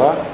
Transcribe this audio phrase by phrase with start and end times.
[0.00, 0.24] は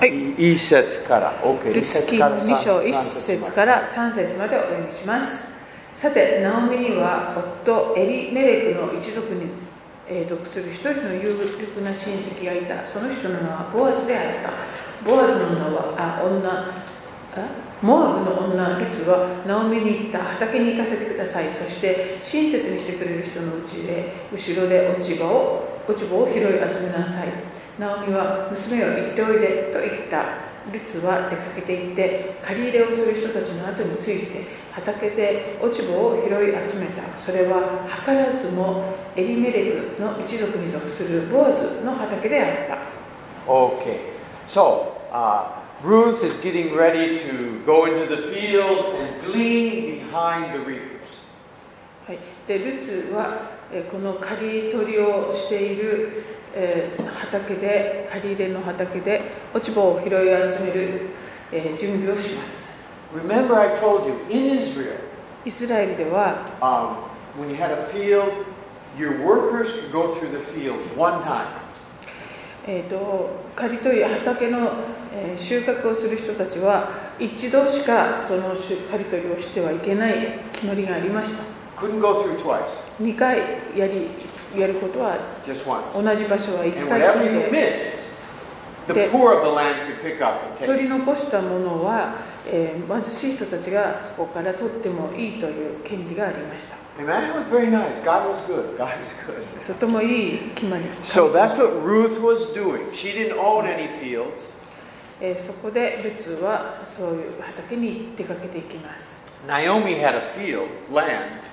[0.00, 0.52] はい。
[0.52, 5.56] 一節から、OK、ル一ツキ2節から三章1三節から3節までお読みします。
[5.94, 7.32] さてナオミには
[7.64, 9.48] 夫エリメレクの一族に
[10.08, 12.84] えー属する一人の有力な親戚がいた。
[12.84, 15.08] その人の名はボアズであった。
[15.08, 17.48] ボアズの名はあ女あ
[17.80, 20.18] モアブの女ルツはナオミに言った。
[20.18, 21.48] 畑に行かせてください。
[21.50, 30.46] そして親切にしてくれる人のうちで後ろで落ち葉を落ち葉を拾い集めなさいナオミは娘よ行っておいでと言った。
[30.72, 37.16] ルツは出かけて行って借り入れをする人たちの後について畑で落ち葉を拾い集めた。
[37.16, 42.78] それは図らずもエリメレクの一族に属するボアズの畑であった。
[43.48, 44.00] Okay,
[44.48, 50.58] so uh, Ruth is getting ready to go into the field and glean behind the
[50.64, 50.96] reapers.
[52.08, 53.55] はい、でルツはえー
[53.90, 56.22] この刈り取りをしている、
[56.54, 59.20] えー畑で刈り入れの畑で
[59.52, 61.00] 落ち葉を拾い集める、
[61.50, 64.98] えー準備をします Remember, I told you in Israel,
[65.44, 68.44] イスラエルでは um, when you had a field,
[68.96, 71.46] your workers could go through the field one time.
[72.68, 74.72] えー、と刈り取り畑の、
[75.12, 81.36] えー収穫をする人たちは一度しかその収刈り取りをしてはいけない決まりがありまし
[81.76, 83.38] た Couldn't go through twice, 2回
[83.76, 84.08] や,り
[84.56, 85.16] やることは
[85.94, 87.00] 同じ場所は1回。
[87.00, 87.18] だけ
[88.94, 89.08] で,で
[90.66, 92.14] 取り残したものは、
[92.46, 96.76] えー、貧しい人たちがそこから取ってもいいという権利がありました。
[99.66, 100.84] とてもいい決まり。
[100.84, 101.14] ました
[105.36, 109.26] そこでルツはそういう畑に出かけていきます。
[109.46, 111.45] Naomi had a field, land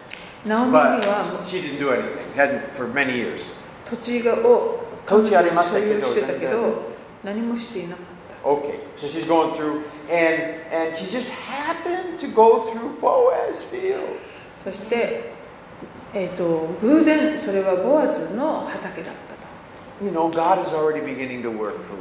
[0.46, 2.34] ナオミに but は she didn't do anything.
[2.34, 3.52] Hadn't for many years.
[3.88, 6.82] 土地がを土地ありました所けど有してたけ全ど
[7.24, 8.08] 何もしていなかった
[8.48, 13.98] Okay, so she's going through, and and she just happened to go through Boaz's field.
[14.62, 15.32] そして、
[16.14, 21.96] えー、と偶然それはボアズの畑だったと、 You know, God is already beginning to work for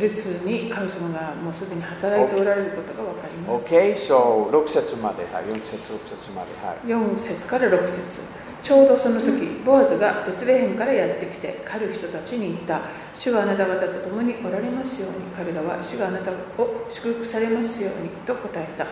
[0.00, 6.86] ルツに神様がもうすでに働いておられることが分かります、Okay, so 6節まで、はい、4節、6節まで、はい。
[6.86, 8.32] 4節から6節。
[8.62, 12.80] ちょうどその時ボアズがベツレヘムからやってきて狩る人たちに言った。
[13.14, 15.26] 主があなた方と共におられますように。
[15.36, 18.86] 彼らは主があなたを祝福されますようにと答えた。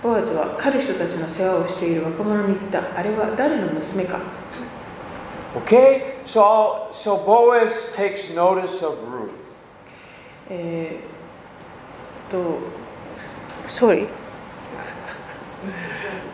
[0.00, 2.96] ボアズは狩る人たちの世話をしている若者に言った。
[2.96, 4.20] あれは誰の娘か
[5.66, 9.39] ？Okay, so so Boaz takes notice of Ruth.
[10.50, 12.58] えー、と
[13.68, 14.08] sorry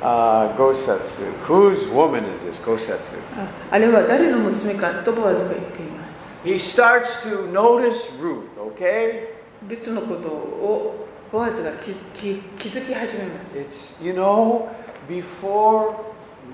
[0.00, 1.32] Uh, Gosetsu.
[1.46, 2.60] Whose woman is this?
[2.64, 3.18] Gosetsu.
[3.36, 9.30] ああれは誰の娘かとボアズが言っています He starts to notice Ruth, okay?
[9.68, 14.68] ルツのことをボアズが気づき気づき始めます It's, you know,
[15.08, 15.96] before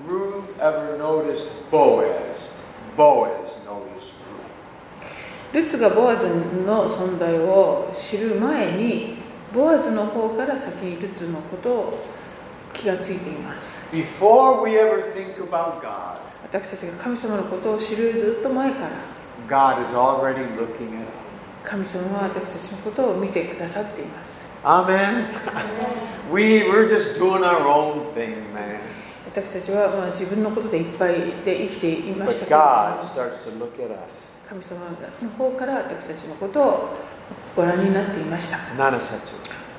[0.07, 2.49] Ruth ever noticed Boaz,
[2.97, 3.62] Boaz.
[5.53, 6.27] ルツがボアズ
[6.65, 9.17] の存在を知る前に
[9.53, 11.99] ボアズの方から先にルツのことを
[12.73, 18.89] 気がついています Before we ever think about God, 私たちが神様のことを知るずっと前から
[19.47, 21.13] God is already looking at us.
[21.63, 25.27] 神様は私たちのことを見てくださっています Amen?
[26.31, 28.79] we, we're just doing our own thing, man.
[29.25, 31.13] 私たちはまあ自分のことでいっぱい
[31.45, 34.32] で生きていま But したけれど God も starts to look at us.
[34.53, 34.81] 神様
[35.23, 36.89] の方から私たちのことを
[37.55, 39.33] ご覧になっていました7節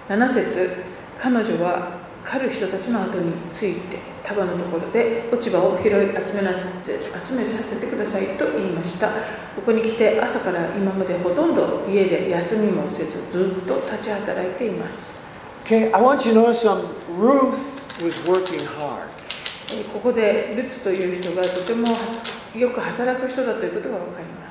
[0.08, 0.82] 7節
[1.16, 9.10] 彼女は狩る人たちの後について束のところで落ち葉を拾い集めなさ集めさせてくださいと言いました
[9.54, 15.22] ここに来て朝から今までほとんど家で休みもせずずっと立ち働いています
[15.66, 16.88] Okay, I want you to know some.
[17.16, 17.56] Ruth
[18.02, 19.08] was working hard.
[19.72, 21.88] えーここでルツという人がとても
[22.54, 24.43] よく働く人だということが分かります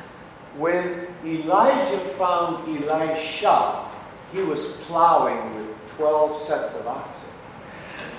[0.58, 3.90] When Elijah found Elisha,
[4.32, 7.34] he was plowing with 12 sets of oxen.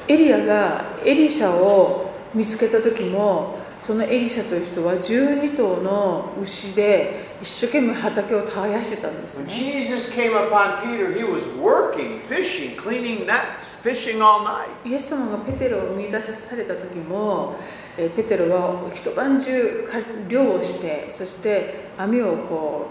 [0.06, 14.42] エリアがエリシャを見つけた時もそのエリシャという人は12頭の牛で一生懸命畑を耕してたんです When ね Jesus came upon Peter, he was working, fishing, cleaning nets, fishing all
[14.44, 14.68] night.
[14.84, 17.56] イエス様がペテロを見出された時も
[17.96, 19.98] えーペテロは一晩中か
[20.28, 22.86] 漁をしてそして網をこ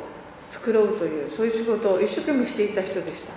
[0.49, 3.33] う作ろうというそういう仕事を一生懸命していた人でした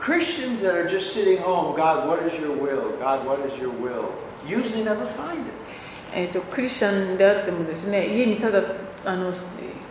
[0.00, 2.98] Christians that are just sitting home, God, what is your will?
[2.98, 4.10] God, what is your will?
[4.46, 5.54] Usually never find it.
[6.14, 8.62] えー、とクリスチャンであってもですね家にただ
[9.04, 9.32] あの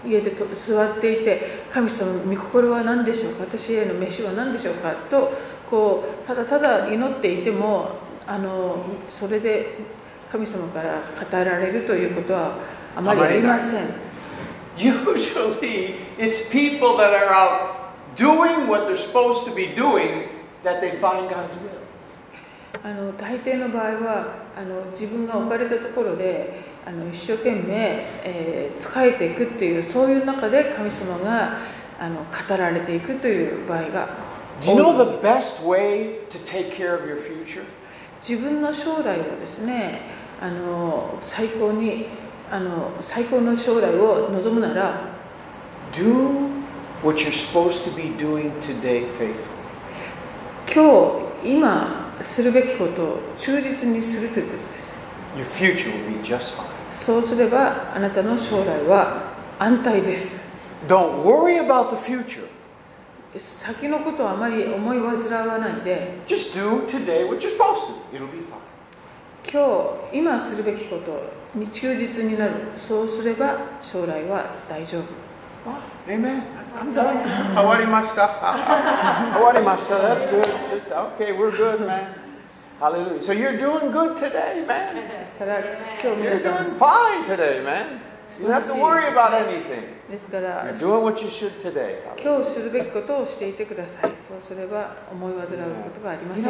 [0.06, 3.44] 家でと座っていて神様御心は何でしょうか？
[3.44, 4.92] 私への飯は何でしょうか？
[5.10, 5.31] と
[5.69, 7.89] こうただただ祈っていても
[8.28, 9.78] あのそれで
[10.33, 12.57] 神様から語られるということは
[12.95, 13.85] あまりありません。
[14.75, 20.30] Usually, it's people that are out doing what they're supposed to be doing
[20.63, 21.83] that they find God's will.
[22.83, 31.57] あの大抵の場合はあの自分が置かれたところであの一生懸命、えー仕えていくっていうそういう中で神様が
[32.00, 34.09] あの語られていくという場合が
[34.62, 37.63] Do you know the best way to take care of your future?
[38.27, 42.07] 自分の将来をですねあの最高に
[42.51, 45.07] あの最高の将来を望むなら
[45.94, 46.50] Do
[47.01, 49.38] what you're supposed to be doing today faithfully.
[50.68, 54.98] 今日今するべきことを忠実にするということです
[55.38, 56.66] Your future will be just fine.
[56.94, 60.51] そうすればあなたの将来は安泰です
[60.89, 62.50] Don't worry about the future.
[63.38, 68.18] 先のことはあまり思い煩わないで Just do today what you're supposed to.
[68.18, 68.73] It'll be fine.
[69.51, 75.04] 今日今するべきことに忠実になるそうすれば将来は大丈夫
[76.07, 76.44] Amen.
[76.75, 77.24] I'm done.
[77.56, 78.28] 終わりました。
[79.34, 79.95] 終わりました。
[79.95, 80.44] That's good.
[80.69, 82.07] Just okay, we're good, man.
[82.81, 83.24] Hallelujah.
[83.24, 84.95] So you're doing good today, man.
[84.95, 88.12] ですから今日 You're 皆さん doing fine today, man.
[90.09, 90.65] ですから、
[92.21, 94.12] 今日するべきことをしていてください。
[94.27, 96.45] そうすれば思い煩うことがありません。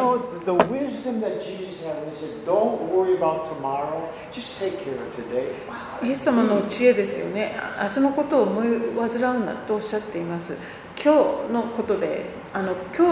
[6.03, 7.55] イエス様の知恵ですよね。
[7.81, 8.67] 明日のことを思い
[9.09, 10.57] 煩うんだとおっしゃっています。
[10.95, 11.13] 今
[11.47, 13.07] 日のことで、あの今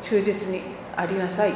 [0.00, 0.62] 日忠実に
[0.96, 1.52] ありなさい。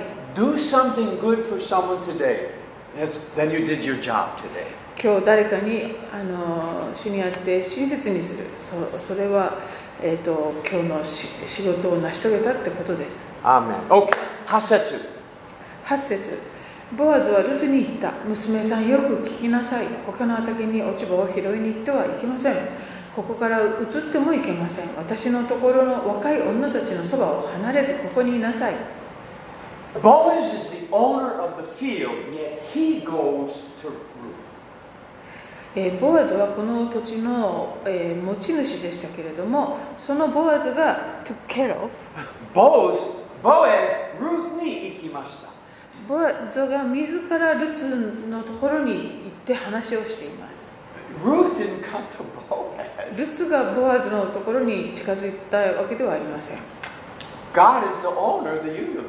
[5.03, 8.49] 今日誰かにあの主にあって親切にする
[8.99, 9.55] そそれは、
[10.03, 13.89] えー、と今日のし仕事を成し遂げたってことです Amen.
[13.89, 14.11] Okay.
[14.47, 15.01] Hasetsu.
[15.87, 16.43] 8節
[16.99, 22.57] ボアズはルツに言った娘さんよく聞きなさい他の畑に落ち葉を拾いに行ってはいけません
[23.17, 23.67] ここから移っ
[24.13, 28.75] てもいけません私のところの若い女たちのそばを離れずここにいなさい
[30.03, 33.70] Boaz is the owner of the field, yet he goes to Ruth.
[35.77, 41.89] えーボアズはこの土地の、えー持ち主でしたけれどもそのボアズがトゥケロ
[42.55, 42.99] Boaz,
[43.43, 45.51] Boaz, Ruth に行きました。
[46.09, 50.75] ボアズが自らルツのところに行って話をしています
[51.25, 53.17] Ruth didn't come to Boaz.
[53.17, 56.59] ルツがボアズのところに近づいたわけではありません
[57.55, 59.05] God is the owner of the universe,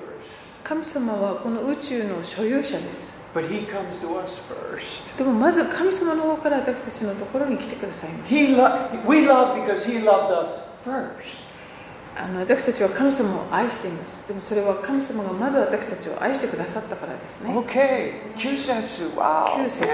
[0.63, 5.17] 神様はこの宇宙の所有者です but he comes to us first.
[5.17, 8.69] でもまず神様の方から私たちのところに来てくださいまし He lo-
[9.07, 11.41] we love because he loved us first.
[12.15, 19.45] たあの私たちは神様を愛していますでもそれは神様がまず私たちを愛してくださったからですね Okay, Kyusetsu, wow.
[19.55, 19.87] 9節.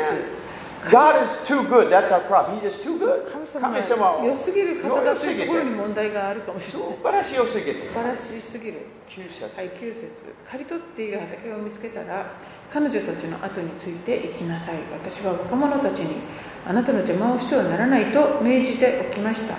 [0.92, 1.90] God is too good.
[1.90, 2.60] That's our problem.
[2.60, 3.26] He's just too good.
[3.32, 3.70] 神様
[4.18, 7.74] が良すぎる方だというところに問題があるかもしれない素晴らしいよすぎて。
[7.74, 8.78] 素晴らしすぎる
[9.10, 12.32] 9節はい、9節刈り取っている畑を見つけたら
[12.72, 14.80] 彼女たちの後について行きなさい。
[14.92, 16.22] 私は若者たちに
[16.66, 19.58] あなたの邪魔をしてはならないと命じておきました。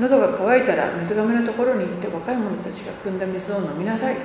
[0.00, 4.16] 喉が渇いたら水がめのところに行って若い者たちが汲んだ水を飲みなさい。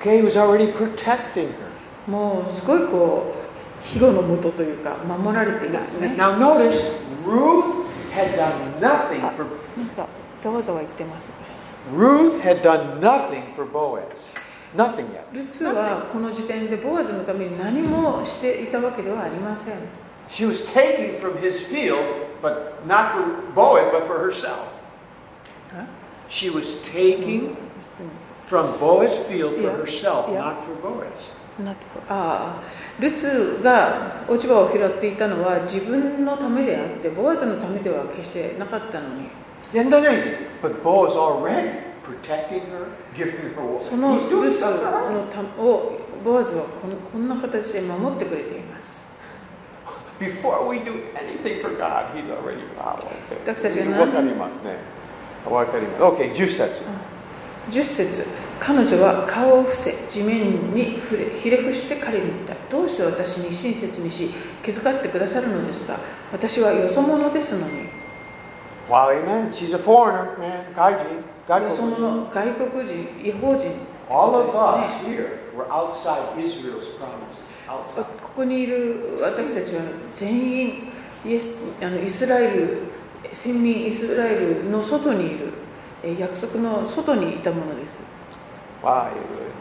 [0.00, 2.10] Okay, he was already protecting her.
[2.10, 3.44] もうすごいこう
[3.82, 6.14] 庇護のもとというか守られていますね。
[6.18, 6.92] Now notice,
[7.24, 9.46] Ruth had done nothing for
[9.76, 11.32] なんかざわざわ言ってます。
[11.96, 14.02] Ruth had done nothing for Boaz.
[14.74, 15.24] Nothing yet.
[15.32, 19.78] ルツはこの時点でボアズのために何もしていたわけではありません
[20.28, 21.98] She was taking from his field,
[22.42, 23.22] but not for
[23.54, 24.68] Boaz, but for herself.
[26.28, 27.56] She was taking
[28.46, 31.32] from Boaz's field for herself, not for Boaz.
[31.62, 31.74] なあ
[32.08, 32.62] あ
[32.98, 39.28] ルツが落ち葉を拾っていたのは自分のためであってボアズのためでは決してなかったのに
[39.72, 41.83] done anything, but Boaz already
[43.88, 49.12] そのルツ.のたをボアズはこのこんな形で守ってくれています
[50.20, 53.52] Before we do anything for God, He's already wow, okay.
[53.54, 54.00] 私たちが何？
[54.00, 54.76] わかりますね。
[55.50, 56.02] わかります。
[56.02, 56.82] Okay, 10節。
[57.70, 58.28] 10節
[58.60, 64.32] 彼女は顔を伏せ地面に触れひれ伏して彼に言ったどうして私に親切にし
[64.62, 65.98] 気遣ってくださるのですか？
[66.32, 67.88] 私はよそ者ですのに
[68.88, 69.52] Wow, amen.
[69.52, 70.74] She's a foreigner, man.
[70.74, 71.22] Gaijin.
[71.48, 73.66] よそ.者外国人違法人
[74.10, 77.36] All of us ね here were outside Israel's promises.
[77.66, 78.04] こ Outside.
[78.36, 80.92] こにいる私たちは全員
[81.24, 82.78] イエスあのイスラエル
[83.32, 85.52] 先民イスラエルの外にいる
[86.02, 88.02] えー約束の外にいたものです
[88.82, 89.10] Wow,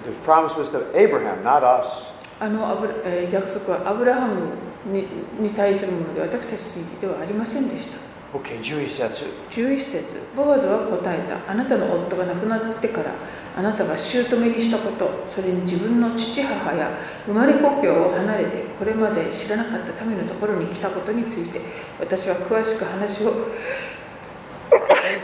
[0.05, 2.11] the promise was to Abraham, not us.
[2.39, 2.87] あのアブ
[3.31, 4.47] 約束はアブラハム
[4.91, 5.05] に
[5.39, 8.02] に対するもので私たちではありませんでした
[8.33, 9.25] Okay, 11節。
[9.51, 10.05] 11節。
[10.35, 11.51] ボアズは答えた。
[11.51, 13.11] あなたの夫が亡くなってから
[13.55, 15.27] あなたが姑にしたこと。
[15.29, 16.89] それに自分の父母や
[17.27, 21.61] 生まれ故郷を離れてこれまで知らなかった民のところに来たことについて
[21.99, 23.33] 私は詳しく話を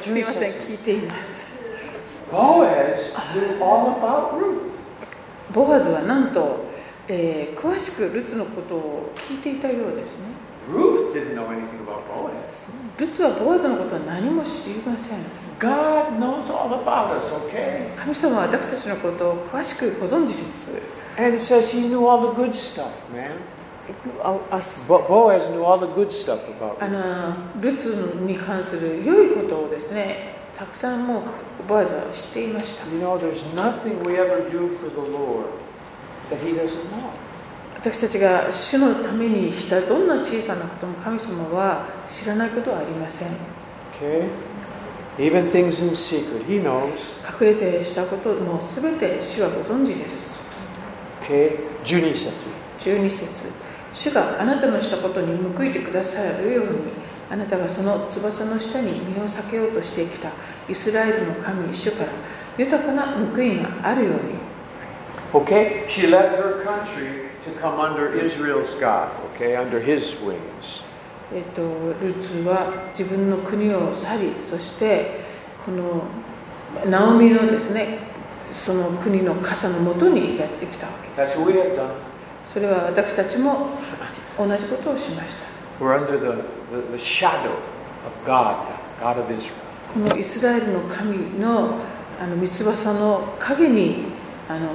[0.02, 1.50] すみません聞いています.
[5.52, 6.66] ボアズはなんと、
[7.08, 10.28] えー詳しくルツのことを聞いていたようですね
[10.72, 12.54] Ruth didn't know anything about Boaz.
[12.98, 15.20] ルツはボアズのことは何も知りません
[15.60, 17.94] God knows all about us, okay?
[17.96, 20.82] 神様は私たちのことを詳しくご存知です
[21.18, 23.40] And it says he knew all the good stuff, man.
[24.88, 27.56] Bo- Boaz knew all the good stuff about あ Ruth.
[27.58, 31.22] のルツに関する良いことをですねたくさんもう
[31.68, 35.46] ボアズは知っていました You know, there's nothing we ever do for the Lord
[36.30, 37.10] that he doesn't know.
[37.82, 43.30] 私たちが主のためにしたどんな小さなことも神様は知らないことはありません
[43.94, 44.28] Okay?
[45.18, 46.92] Even things in secret, he knows.
[47.24, 50.50] 隠れてしたことも全て主はご存知です
[51.22, 51.58] Okay?
[51.86, 52.34] 12節。
[52.80, 53.54] 12節
[53.94, 56.72] 主があなたのしたことに報いてくださるように
[57.30, 60.32] あなたがその翼の下に身を避けようとしてきた
[60.68, 62.12] イスラエルの神主から
[62.58, 64.20] 豊かな報いがあるように
[65.32, 65.88] Okay?
[65.88, 70.84] She left her country to come under Israel's God, o k under his wings.
[71.32, 71.62] えっと、
[72.04, 75.22] ルツは自分の国を去り、そして
[75.64, 76.04] この
[76.90, 78.00] ナオミのですね、
[78.52, 81.38] その国の傘のもとにやってきたわけです。
[82.54, 83.70] それは私たちも
[84.38, 85.50] 同じことをしました。
[85.80, 85.86] こ
[90.00, 91.76] のイスラエルの神の
[92.20, 94.20] 三翼の影に。
[94.50, 94.68] あの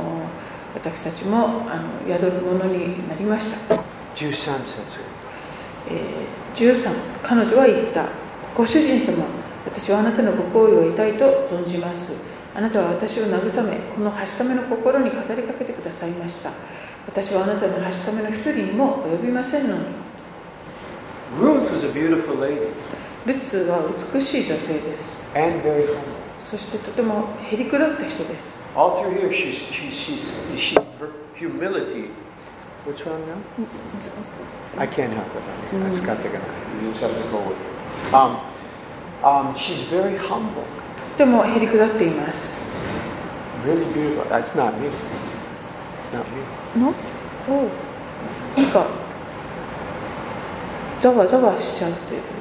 [0.75, 3.77] 私たちもあの宿るものになりました、
[4.17, 4.81] 13節。
[5.89, 8.07] えー13彼女は言った。
[8.55, 9.25] ご主人様
[9.65, 12.25] 私はあなたのご好意を得たいと存じます。
[12.55, 16.51] あなたは私を慰めこのはしための心に語りかけてくださいました。
[17.07, 19.83] 私はあなたのはしための一人にも及びませんのに。
[23.27, 23.81] ルツは
[24.15, 25.33] 美しい女性です.
[26.45, 32.12] そしてとてもへりくだった人です All through here, she's, she's, she's, she, her humility.
[32.86, 33.42] What's wrong now?
[34.78, 35.44] I can't help it.
[35.44, 38.14] I mean, I just got to You just have to go with it.
[38.14, 38.40] Um,
[39.24, 40.64] um, she's very humble.
[41.18, 42.64] とてもへりくだっています
[43.66, 44.24] Really beautiful.
[44.30, 44.88] That's not me.
[46.02, 46.80] It's not me.
[46.80, 46.94] の
[47.50, 48.88] おなんか
[51.02, 52.33] ざわざわしちゃってる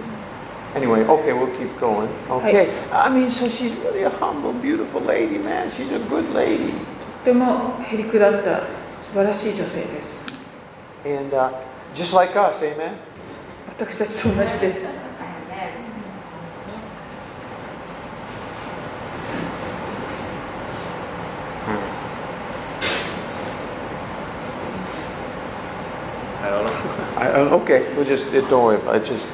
[0.74, 2.08] Anyway, okay, we'll keep going.
[2.28, 2.70] Okay.
[2.92, 5.70] I mean, so she's really a humble, beautiful lady, man.
[5.70, 6.74] She's a good lady.
[7.24, 8.62] とてもへりくだった
[9.02, 10.32] 素晴らしい女性です
[11.04, 11.50] And uh,
[11.94, 12.92] just like us, amen?
[13.68, 15.08] 私たちと同じです
[26.40, 26.72] I don't know.
[27.16, 29.04] I, uh, okay, we'll just, don't worry about it.
[29.04, 29.26] Just,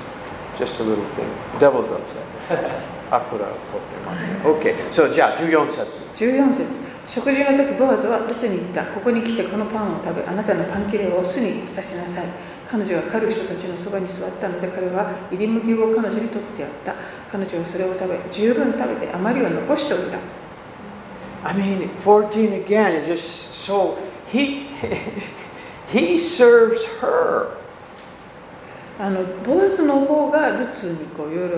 [0.60, 1.32] Just a little thing.
[1.60, 2.84] Devil's upset.
[3.10, 5.88] I'll put a hook in my Okay, so じゃあ14節。
[6.16, 12.28] 14節食事の時ボアズはルツに言ったここに来てこのパンを食べあなたのパン切れを酢に浸しなさい
[12.70, 16.94] 彼女が狩る人たちのそばに座ったので彼は入り麦を彼女に取ってやった
[17.32, 20.20] 彼女はそれを食べ十分食べてあまりは残しておいた
[21.42, 23.26] I mean, 14 again is just
[23.66, 23.98] so,
[24.28, 24.68] he,
[25.88, 27.59] he serves her.
[29.00, 31.58] あのボーズの方がルツにこういろいろ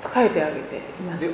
[0.00, 1.24] 仕えてあげています。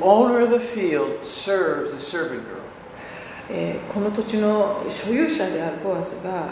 [3.51, 6.47] え、この土地の所有者であるボアズが、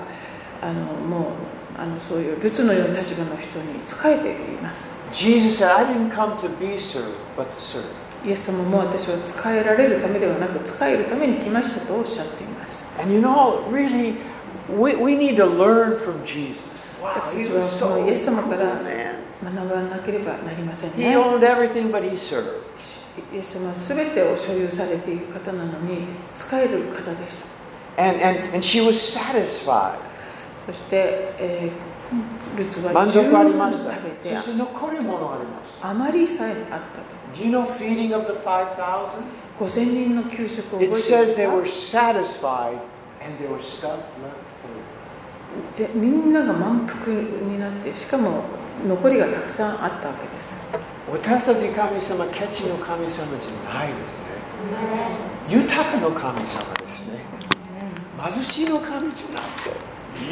[0.61, 4.91] あのもうあのそういうルツのような立場の人に仕えています。
[5.13, 7.85] Jesus said, I didn't come to be served, but to serve.
[8.25, 13.01] イエス様も私は使えられるためではなく使えるために来ましたとおっしゃっています。
[13.01, 14.17] And you know, really,
[14.69, 16.72] we, we need to learn from Jesus.
[17.03, 21.11] 私はそのイエス様から学ばなければなりませんね。
[23.35, 27.43] イエス様は全てを所有されている方なのに使える方でし
[27.97, 28.03] た。
[28.03, 29.99] And, and, and she was satisfied.
[30.67, 33.93] そして、えー、ルツは満足ありました。
[33.93, 35.79] そして残り物があります。
[35.83, 37.13] あまりさえあったと。
[37.35, 39.09] Do you know feeding of the 5,000?
[39.59, 41.23] 5,000人の給食を覚えていた。
[41.23, 42.79] It says they were satisfied
[43.21, 44.42] and there was stuff left.
[45.75, 48.45] ぜみんなが満腹になってしかも
[48.87, 50.63] 残りがたくさんあったわけです
[51.13, 54.33] 私たち神様、ケチの神様じゃないですね。
[55.51, 57.19] 豊かの神様ですね。
[58.19, 59.71] 貧しいの神じゃなくて、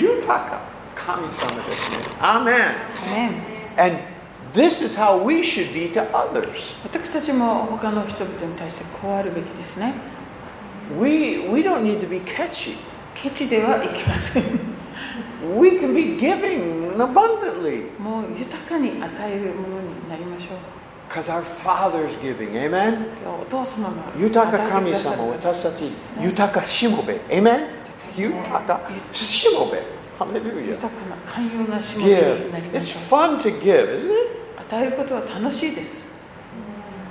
[0.01, 0.63] 豊か
[0.95, 2.17] 神様ですね。
[2.21, 2.57] アーメン。
[2.57, 3.99] ね And
[4.55, 6.49] this is how we should be to others.
[6.85, 9.93] 私たちも他の人々に対してこうあるべきですね
[10.99, 12.77] We, we don't need to be catchy.
[13.15, 14.45] ケチではいけません
[15.58, 20.58] We can be giving abundantly もう豊かに与えるものになりましょう
[21.10, 22.54] because our Father is giving.
[22.56, 23.06] Amen.
[23.42, 27.20] お父様が豊か神与えてくださる様、私たち、豊かしもべ。
[27.30, 27.68] Amen.
[28.18, 28.82] 豊か
[29.14, 29.82] しもべ。
[30.20, 30.70] Hallelujah.
[30.72, 32.74] 豊かな寛容なしもべになり Give.
[32.74, 34.10] ま It's しょ fun to give, isn't it?
[34.58, 36.06] う与えることは楽しいです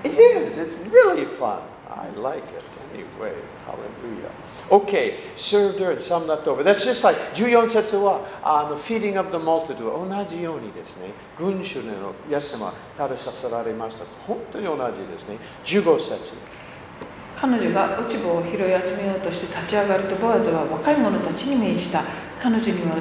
[0.03, 0.61] It is.
[0.61, 1.61] It's really fun.
[1.89, 3.33] I like it anyway.
[3.65, 4.31] Hallelujah.
[4.70, 6.64] Okay, served her and some left over.
[6.64, 14.06] That's just like 14節はあの feeding of the multitude 同じようにですね、群衆のイエス様食べさせられました。
[14.28, 15.38] 本当に同じですね。
[15.66, 16.60] 15節。
[17.36, 22.04] 彼女が落ち葉を拾い集めようとして立ち上がるとボアズは若い者たちに命じた
[22.38, 22.98] 彼女には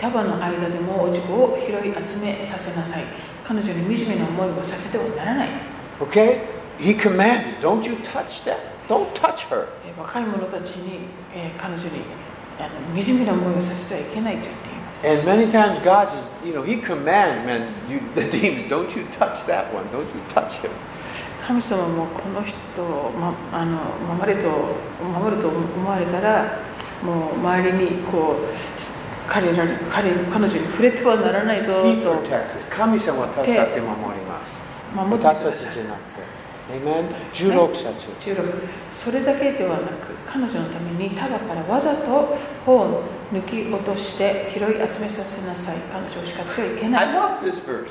[0.00, 3.04] 束の間でも落ち葉を拾い集めさせなさい
[3.46, 5.48] 彼女に惨めな思いをさせてはならない
[6.00, 6.40] Okay?
[6.78, 8.58] He commanded, don't you touch that.
[8.88, 9.68] Don't touch her.
[9.96, 10.98] えー若い者たちに、
[11.34, 12.02] えー彼女に
[12.58, 19.04] あの惨めな思いをさせてはいけないと言っています And many times God says, you know, He commands, man, you, the demons, don't you
[19.18, 20.70] touch that one, don't you touch him.
[21.46, 23.76] 神様もこの人を、ま、あの
[24.16, 24.48] 守れと
[25.20, 26.58] 守ると思われたら
[27.02, 31.82] もう周りにこう彼らに彼彼女に触れてはならないぞ.
[32.70, 34.62] 神様は私たちを守ります。
[34.94, 36.43] 守ってください私たちじゃなくて。
[36.70, 37.08] Amen?
[37.32, 38.32] 16節。
[38.32, 38.44] 16
[38.92, 43.02] それだけではなく彼女のために束からわざと頬を
[43.32, 47.88] 抜き落として拾い集めさせなさい彼女を叱ってはいけな I い love this verse.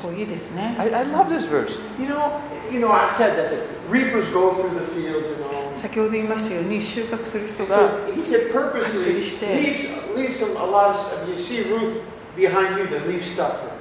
[0.00, 1.78] ここいいですね I, I love this verse.
[1.98, 2.38] You know,
[2.70, 3.56] you know, I said that the
[3.90, 5.74] reapers go through the fields, you know.
[5.74, 9.42] 先ほど言いましたように収穫する人が So he said purposely leaves,
[10.14, 11.26] leaves some, a lot of stuff.
[11.28, 12.02] You see Ruth
[12.36, 13.79] behind you that leaves stuff for.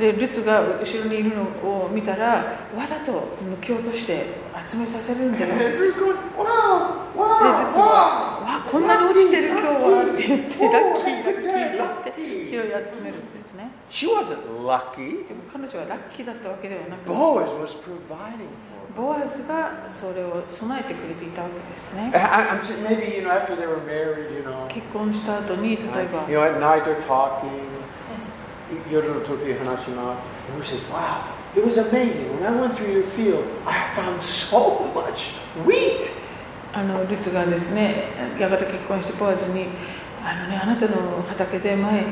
[0.00, 4.24] でルツが後ろにいるのを見たらわざと抜き落として
[4.66, 5.52] 集めさせるんだよ。
[5.60, 6.08] でルツが
[8.40, 13.70] 「わこんなに落ちてる今日は」って言ってラッキーラッキーって拾い集めるんですね。
[15.28, 17.10] でも彼女はラッキーだったわけではなくて。
[18.96, 22.10] ボアズがそれを備えてくれていたわけですね。
[24.68, 26.24] 結婚した後に例えば。
[28.90, 29.90] 夜の時話。
[36.72, 38.04] あの、ルツがですね、
[38.38, 39.66] やがて結婚してポーズに、
[40.24, 42.04] あのね、あなたの畑で前、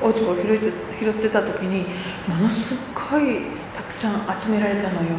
[0.00, 1.86] 落ち葉を拾って,拾ってた時に、
[2.28, 3.40] ものすごい
[3.74, 5.16] たくさん集められたのよ。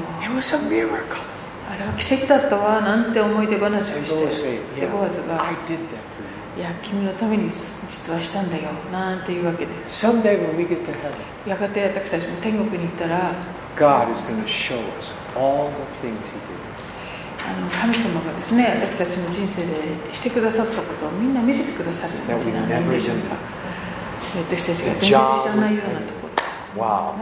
[1.69, 5.19] あれは奇跡だったわ、なんて思い出話をして、ポーズ、
[6.57, 7.51] いや、君のために
[8.11, 10.05] はしたんだよなんていうわけです。
[11.45, 13.33] やがて私たちも天国に行ったら、
[17.47, 22.27] あの神様がですね私たちの人生でしてくださったことをみんな見せてくださる。
[22.27, 23.37] なんでしょうか
[24.35, 26.37] 私たちが全然知らないようなところ、ね。
[26.75, 27.17] Wow.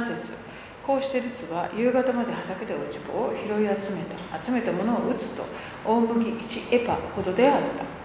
[0.00, 0.47] 節。
[0.88, 5.44] こうしてルツは夕方まで畑で落ち葉を拾い集めた集めたものを打つと
[5.84, 7.98] 大麦1エパほどであった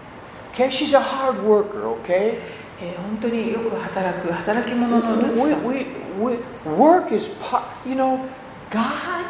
[0.52, 2.40] Okay, she's a hard worker, okay?
[2.78, 5.86] えー本当によく働く働き者のルツ We, さん we,
[6.20, 6.38] we,
[6.76, 8.28] work is part, you know,
[8.70, 9.24] God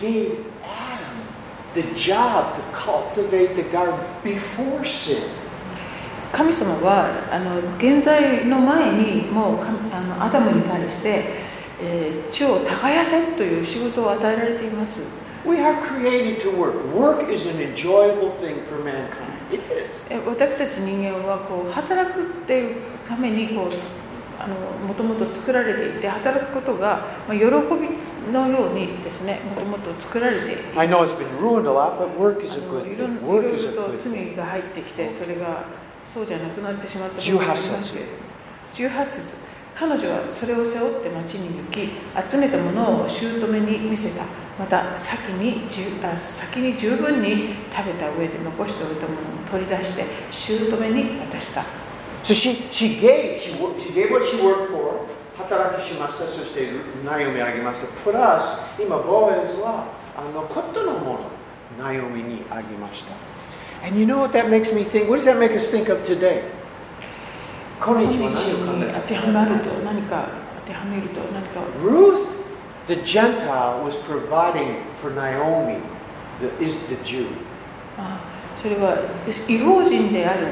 [0.00, 1.22] gave Adam
[1.72, 5.22] the job to cultivate the garden before sin.
[6.32, 11.45] 神様はあの現在の前にもう神あのアダムに対して、えー
[12.30, 15.00] 地を耕せという仕事を与えられています
[15.46, 16.74] We are created to work.
[16.92, 19.30] Work is an enjoyable thing for mankind.
[19.52, 20.04] It is.
[20.10, 23.68] え私たち人間はこう働くっていうためにこう
[24.42, 31.96] あのもともと作られていて働くことが、まあ、喜びのようにですねもともと作られている I know it's been ruined a lot,
[33.72, 34.34] と good thing.
[34.34, 35.64] 罪が入ってきてそれが
[36.12, 39.45] そうじゃなくなってしまったことがありますけれど18節
[39.78, 41.92] 彼女はそれを背負って町に行き
[42.30, 44.24] 集めたものを姑に見せた
[44.58, 51.62] また先に十あ先に十分に食べた上で残しておいたものを取り出して姑に渡した
[52.24, 55.06] So she, she gave, she, she gave what she worked for.
[55.38, 56.26] 働きしました。
[56.26, 56.72] そして
[57.04, 57.86] ナイオミあげました。
[58.02, 59.86] プラス、今、ボーエズは、
[60.16, 61.20] あの、コットのもの、
[61.78, 63.14] ナイオミにあげました。
[63.86, 65.08] And you know what that makes me think?
[65.08, 66.42] What does that make us think of today?
[67.79, 70.29] 今今日日は何を考えに当てはまると何か
[70.61, 72.27] 当てはめると何か Ruth,
[72.87, 75.79] the Gentile, was providing for Naomi,
[76.39, 77.25] the, is the Jew.
[77.97, 78.19] あ
[78.61, 78.97] それは
[79.49, 80.47] 違法人である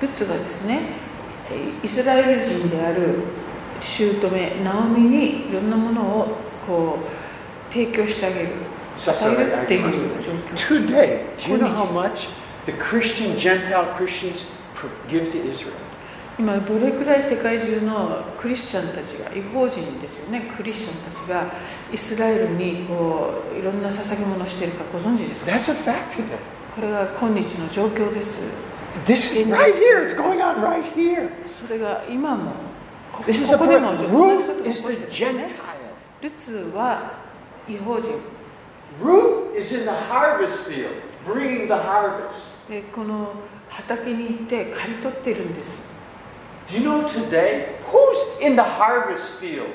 [0.00, 0.80] ルツがですね
[1.50, 3.20] えイスラエル人である
[3.80, 8.48] 姑ナオミにいろんなものをこう提供してあげる
[8.96, 12.28] 与えるっていう状況 Today, do you know how much
[12.66, 15.74] the Christian Gentile Christians pro- give to Israel?
[16.39, 21.51] 今どれくらい世界中のクリスチャンたちが違法人ですよねクリスチャンたちが
[21.91, 26.37] イスラエルにこういろんな捧げ物をしているかご存知ですか？That's a fact today.
[26.75, 28.45] これが今日の状況です
[29.05, 30.07] This is right here.
[30.07, 31.29] It's going on right here.
[31.47, 32.51] それが今も
[33.11, 33.31] ここ
[33.67, 35.49] でも Ruth が is the Gentile.
[36.21, 37.13] ルツは
[37.67, 38.11] 違法人
[39.01, 40.89] Ruth is in the harvest field,
[41.25, 42.69] bringing the harvest.
[42.69, 43.33] でこの
[43.69, 45.86] 畑に行って刈り取っているんです
[46.68, 49.68] Do you know today who's in the harvest field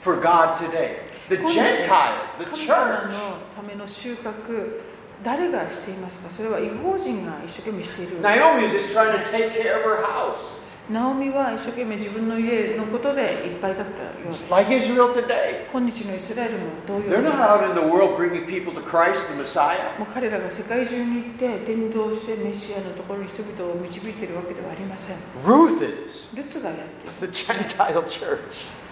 [0.00, 0.96] for God today?
[1.28, 3.12] The この Gentiles, the 神様 church.
[3.12, 3.18] の
[3.56, 4.80] ための収穫
[5.22, 10.53] 誰がしていますかそれは違法人が一生懸命している Naomi is just trying to take care of her house.
[10.87, 15.65] ナオミは一生懸命自分の家のことでいっぱいだったようです Like Israel today.
[15.71, 19.97] 今日のイスラエルも同様 They're で not out in the world bringing people to Christ, the Messiah.
[19.97, 26.77] もう彼らが世界中に行って伝道してメシアのところに人々を導いているわけではありません Ruth is ルツがやっ
[27.19, 28.37] ている the Gentile church.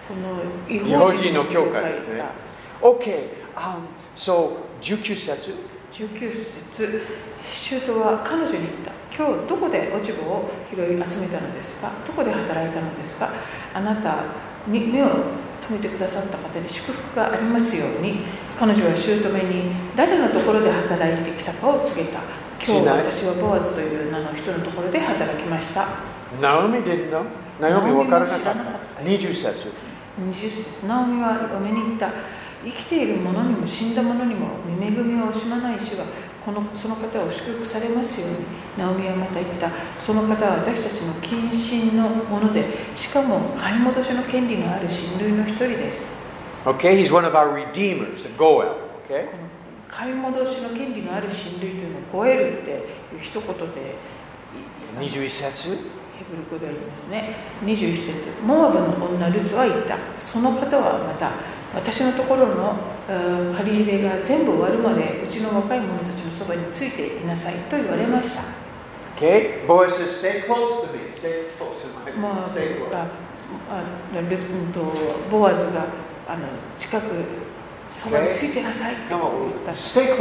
[0.08, 2.32] この違違法人の教会ですねが
[2.82, 3.86] Okay, um,
[4.18, 5.54] so 19節
[5.94, 7.04] 19節
[7.54, 8.92] シュートは彼女に言った。
[9.16, 11.92] 今日どこで落ち葉を拾い集めたのですか？
[12.08, 13.30] どこで働いたのですか
[13.76, 14.24] あなた
[14.68, 15.08] に目を
[15.70, 18.22] 留めてくださった方に祝福がありますように。
[18.60, 22.20] 彼女は姑に誰のところで働いてきたかを告げた。
[22.66, 25.86] 今日私はボアズという名の人のところで働きました。
[26.42, 27.24] Naomi didn't know.
[27.60, 29.04] Naomi 分からなかっ知らなかった。
[29.04, 29.10] た。
[29.10, 29.72] 20節。
[30.20, 30.88] 20節。
[30.88, 32.10] ナオミは嫁に言った
[32.64, 34.48] 生きている者にも死んだ者にも
[34.82, 36.06] 恵みを惜しまない主が
[36.46, 38.64] このその方を祝福されますように。
[38.76, 39.70] ナオミはまた言った。
[40.00, 46.18] その方は私たちの近親のものでしかも買い戻しの権利のある親類の一人です。
[46.66, 48.74] Okay, he's one of our redeemers, a Goel.
[49.08, 49.28] Okay?
[49.88, 52.80] 買い戻しの権利のある親類というのをゴエルっていう
[53.22, 53.96] 一言で
[54.98, 55.70] 21節？
[55.70, 57.36] ヘブル語でありますね。
[57.62, 58.42] 21節。
[58.44, 59.98] モアブの女ルツは言った。
[60.20, 61.32] その方はまた
[61.74, 62.78] 私のところの
[63.56, 68.44] 借り入れが全部終わるまでうちの若い者たちのそばについていなさいと言われました。
[75.30, 75.86] ボアズが
[76.28, 77.08] あの近く
[77.92, 78.96] そばについてなさい。
[79.10, 79.72] と言った。
[79.72, 80.16] Stay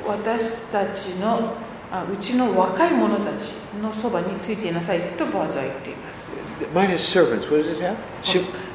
[0.07, 1.53] 私たちの、
[1.91, 6.25] あうちの若い者たちのそばについていなさいとボアズは言っています
[6.73, 7.49] Mine is servants.
[7.51, 7.97] What does it have?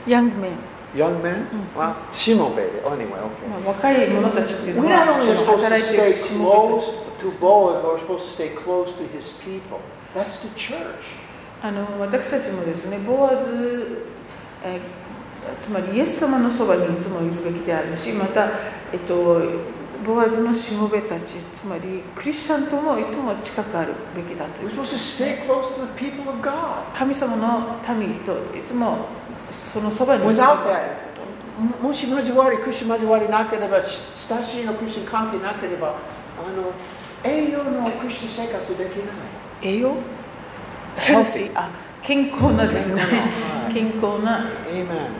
[0.06, 1.46] Young men?
[2.54, 2.80] Baby.
[2.84, 3.48] Oh, anyway, okay.
[3.48, 8.32] まあ、若い者たちっていう We のは not only supposed to stay close to Boaz, but we're supposed to
[8.32, 9.80] stay close to his people.
[10.14, 10.76] That's the church.
[11.62, 14.04] あの私たちもですねボアズ、
[14.64, 15.00] えー
[15.62, 18.50] つまりイエス様のそばにいつもいるべきであるしまた、
[18.92, 19.40] えっと、
[20.06, 21.22] ボアズのしもべたち
[21.60, 24.76] つまりクリスチャンともいつも近くあるべきだという.
[26.92, 29.06] 神様の民といつも
[29.50, 30.36] そのそばにいる
[31.82, 35.92] もし交わり、クリスチャン交わりなければ、親しいのクリスチャン関係なければ、あ
[36.56, 36.72] の、
[37.22, 39.74] 栄養のクリスチャン生活できない。
[39.74, 39.94] 栄養？
[40.96, 41.68] ヘルシーあ
[42.02, 44.46] 健康なですね はい健康な.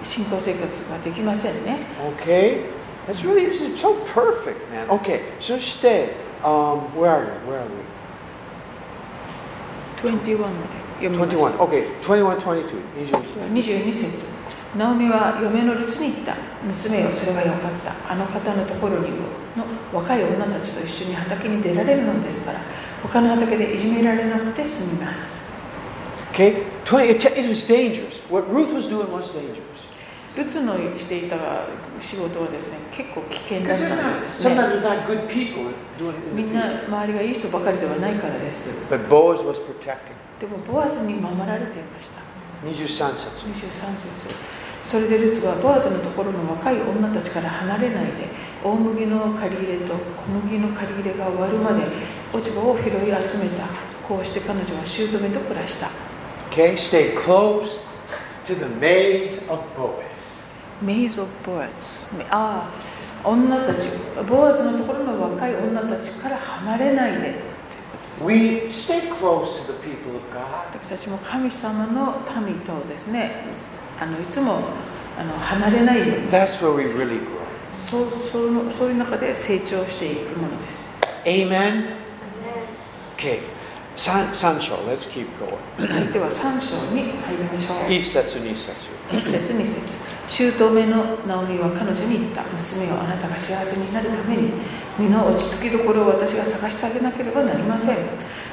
[0.02, 1.78] 信仰生活ができませんね
[2.24, 2.79] Okay?
[3.07, 4.89] That's really, this is so perfect, man.
[4.89, 6.09] Okay, so stay.
[6.43, 7.49] Um, where are we?
[7.49, 7.85] Where are we?
[10.01, 11.57] 21まで読みました21.
[11.57, 12.81] Okay, 21, 22.
[12.95, 13.53] 21.
[13.53, 14.35] 22節
[14.77, 19.09] ナオミは嫁の留守に言った娘よそれはよかったあの方のところに
[19.55, 19.63] の
[19.93, 22.59] 若い女たちと一緒に畑に出られるのですから
[23.01, 25.45] 他の畑でいじめられなくて済みます
[26.33, 26.67] Okay?
[26.83, 28.19] 20, it, it was dangerous.
[28.29, 29.68] What Ruth was doing was dangerous.
[30.36, 31.36] ルツのしていた
[32.00, 35.64] 仕事はですね結構危険だったんですね sometimes there's not good people
[35.98, 36.86] doing it みん the な field.
[36.86, 40.14] 周りがいい人ばかりではないからです But Boaz was protecting.
[40.40, 42.20] でもボアズに守られていました
[42.64, 43.46] 23節。
[43.46, 44.34] 23節
[44.90, 48.12] それでルツはボアズのところの若い女たちから離れないで
[48.62, 51.84] 大麦の借り入れと小麦の借り入れが終わるまで
[52.32, 53.66] 落ち葉を拾い集めた
[54.06, 55.88] こうして彼女は姑と暮らした
[56.50, 56.76] Okay?
[56.76, 57.78] Stay close
[58.44, 60.09] to the maids of Boaz.
[60.82, 62.68] メイズ・オブ・ボアズあ
[63.24, 63.78] あ女たち
[64.28, 67.50] ボアズのところの若い女たちから離れないで
[68.22, 70.78] We stay close to the people of God.
[70.78, 73.44] 私たちも神様の民とですね
[73.98, 74.60] あのいつも
[75.18, 77.40] あの離れないように That's where we really grow.
[77.76, 81.96] そうそうのそういう中で成長していくものです Amen?
[83.16, 83.40] Okay.
[83.96, 86.12] San, Sancho, let's keep going.
[86.12, 88.72] では3章に入りましょう一節二節。
[89.10, 94.52] 1節2節姑のナオミは彼女に言った娘よあなたが幸せになるために
[94.96, 97.96] 身の落ち着きどころを私が探してあげなければなりません。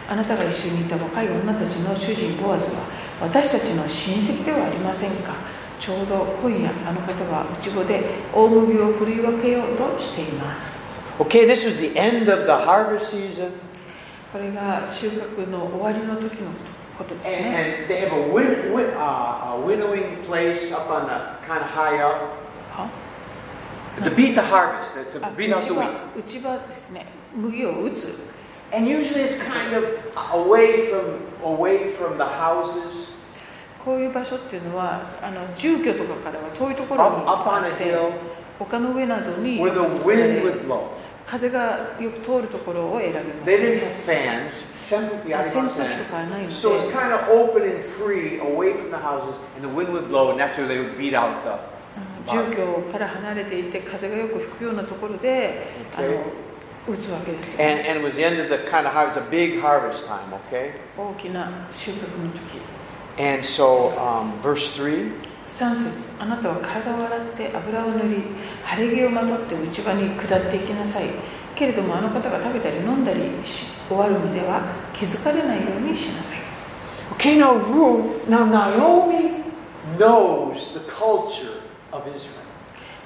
[0.10, 2.82] あなたが一緒にいた若い女たちの主人ボアズは
[3.22, 5.34] 私たちの親戚ではありませんか。
[5.80, 10.88] ちょうど今夜あの方は内子で大麦を振るい分けようとしています。
[11.20, 13.52] Okay, this was the end of the harvest season.
[14.34, 16.50] これが収穫の終わりの時の
[16.98, 17.86] ことですね。
[17.88, 22.00] And they have a, win, win, uh, a winnowing place up on the kind of high
[22.04, 22.16] up
[22.76, 22.90] は
[24.04, 26.60] to beat the harvest, to, beat out 内 the 場
[27.72, 27.96] wheat.
[28.74, 29.84] And usually it's kind of
[30.34, 33.14] away from away from the houses,
[33.84, 37.96] こういう場所っていうのはあの住居とかからは遠いところにあって
[38.60, 39.58] 丘の上などに.
[41.26, 43.46] 風がよく通るところを選びま
[44.52, 45.66] す扇風機ありません。
[45.66, 50.08] 扇風機とかないので So it's kind of open and free away from the houses, and the wind would
[50.08, 51.78] blow, and where they would beat out the.
[52.28, 56.16] 住居から離れていて風がよく吹くようなところであ Okay.
[56.16, 60.06] の打つわけです And, and it was the end of the kind of harvest, a big harvest
[60.08, 60.20] time,
[60.50, 60.72] okay?
[60.98, 62.62] 大きな収穫の時
[63.20, 65.12] And so, um, verse 3
[65.50, 68.24] 3節あなたは体を洗って油を塗り
[68.64, 71.06] 晴れ着をまとって内場に下っていきなさい
[71.58, 74.62] けれどもあの方が食べたり飲んだりし終わるのでは
[74.94, 76.38] 気づかれないようにしなさい
[77.18, 79.44] Okay, now Ruth, now Naomi
[79.98, 82.46] knows the culture of Israel.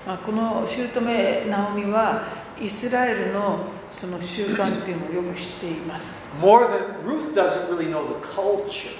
[0.05, 2.23] まあ、この姑ナオミは
[2.59, 3.59] イスラエルの
[3.91, 8.97] その習慣というのをよく知っています、More than Ruth doesn't really know the culture.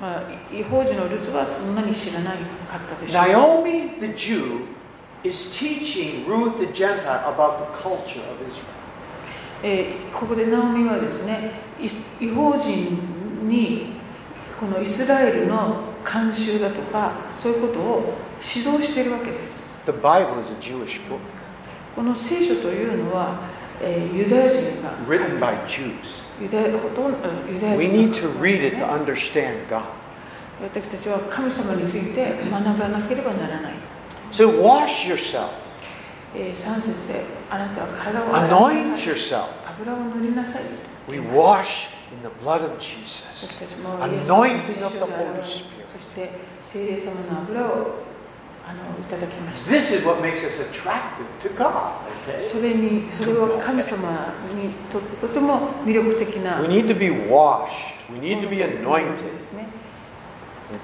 [0.00, 4.64] まあ、違法人のルツはそんなに知らなかったでしょう Naomi, the Jew,
[5.24, 8.77] is teaching Ruth the Gentile about the culture of Israel.
[9.62, 13.92] えーここでナオミはですね違法人に
[14.58, 19.78] このイスラエルの慣習だとかそういうことを指導しているわけです。
[19.86, 21.18] The Bible is a Jewish book.
[21.94, 23.40] この聖書というのは、
[23.80, 25.92] えーユダヤ人が written by Jews.
[26.40, 29.82] ユダヤほとんどユダヤ We 人 need が to read it to understand God.
[30.62, 33.72] 私たちは神様について学ばなければならない。
[34.32, 35.48] So wash yourself,
[36.34, 39.46] えー、3節であなたは体を洗いな anoint さい yourself.
[39.80, 40.62] 油を塗りなさい
[41.08, 43.26] We wash in the blood of Jesus.
[43.40, 45.88] 私たちもイエス様の Anointing of the 血で洗 Holy われ Spirit.
[45.98, 46.30] そして
[46.64, 47.68] 聖霊様の油を
[48.68, 51.92] あのいただきました This is what makes us attractive to God.
[52.28, 52.38] Okay?
[52.40, 57.68] それにそれは神様にとってとても魅力的な We need to be washed.
[58.10, 59.34] We も need の to be ということ anointed.
[59.38, 59.66] ですね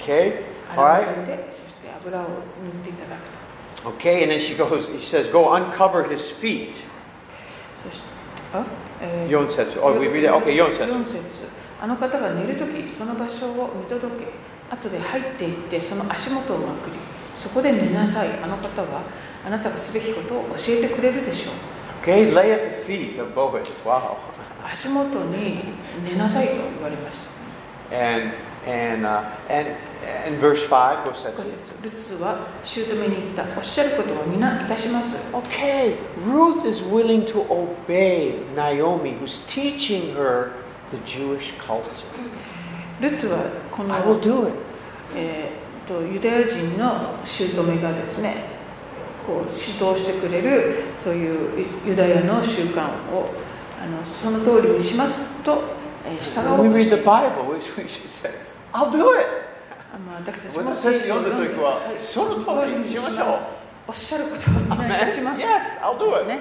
[0.01, 0.45] Okay?
[0.73, 1.27] 洗 All わ right?
[1.31, 2.31] れてそして油を塗っ
[2.85, 3.34] ていただくと
[3.85, 6.75] Okay, and then she goes, he says, go uncover his feet.
[7.85, 8.09] そして
[8.55, 8.65] あ、
[9.03, 10.31] えー4節 Oh, we read it?
[10.33, 11.51] Okay, 4節4節
[11.83, 14.31] あの方が寝るときその場所を見届け
[14.71, 16.93] 後で入っていってその足元をまくり
[17.37, 19.03] そこで寝なさいあの方は
[19.45, 21.55] あなたがすべきことを教えてくれるでしょう
[22.03, 23.71] Okay, lay at the feet of Boaz.
[23.85, 24.17] Wow.
[24.73, 25.61] 足元に
[26.05, 27.29] 寝なさいと言われまし
[27.91, 28.33] た And
[28.67, 29.69] and uh, and
[30.27, 31.05] and verse five.
[31.05, 31.35] Go 5 says.
[31.35, 40.53] 節ルツは姑に言ったおっしゃることは皆いたします Okay, Ruth is willing to obey Naomi, who's teaching her
[40.91, 41.91] the Jewish culture.
[43.01, 43.39] ルツは
[43.71, 44.55] こ I will の、do it.
[45.15, 48.37] えー、とユダヤ人の姑がですね
[49.27, 53.31] こう指導してくれるそういうユダヤの習慣を
[53.83, 55.63] あのその通りにしますと、
[56.07, 58.31] えー従おうと read し the て we should say,
[58.75, 59.27] "I'll do it."
[60.27, 63.39] 私たちも私たち読んだ時ははいその通りにしましょう
[63.89, 66.27] おっしゃることをお願いします Yes, I'll do it.
[66.27, 66.39] ね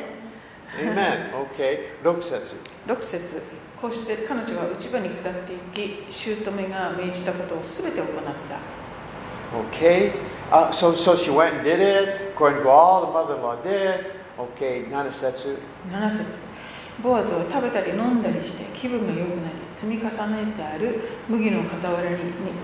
[0.81, 1.31] Amen.
[1.55, 1.91] Okay.
[2.03, 2.41] 6節
[2.87, 3.41] 6節
[3.79, 8.07] こうして彼女は内場に下っていき姑が命じたことをすべて行っ
[8.49, 8.57] た
[9.53, 10.13] Okay.
[10.51, 14.15] Uh, so so she went and did it according to all the mother-in-law did.
[14.39, 14.85] Okay.
[14.89, 15.59] 7節
[15.91, 16.42] 7節
[17.01, 22.17] ボアズは食べたり飲んだりして気分が良くなり積み重ねてある麦の傍らに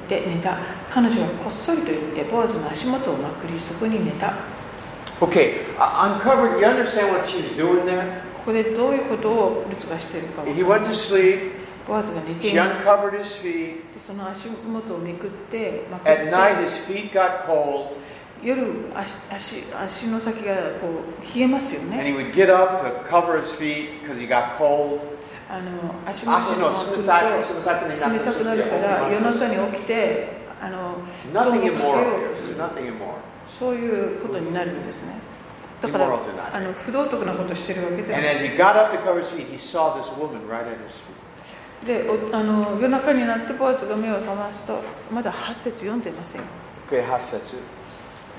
[0.07, 0.57] で寝た
[0.89, 4.33] 彼女はこっそりと言ってボアズの足元をまくりそこに寝た
[5.19, 5.65] Okay.
[5.77, 6.61] Uh, uncovered.
[6.61, 8.21] You understand what she's doing there?
[8.37, 11.51] ここでどういうことをルツがしているか He went to sleep.
[11.85, 13.81] ボアズが寝てい She る uncovered his feet.
[13.99, 17.97] その足元をめくってまくって At night, his feet got cold.
[18.43, 18.63] 夜
[18.95, 20.87] 足,足の先がこ
[21.21, 21.97] う冷えますよね。
[25.49, 26.37] あの足の
[27.95, 30.95] 冷たくなるから夜中に起きてあの
[33.47, 35.15] そういうことになるんですね。
[35.81, 38.19] だからあの不道徳なことしてるわけでは
[41.85, 46.41] で、あの夜中になってこう、ちょっと目を覚ますとまだ8節読んでません。
[47.01, 47.78] 八節。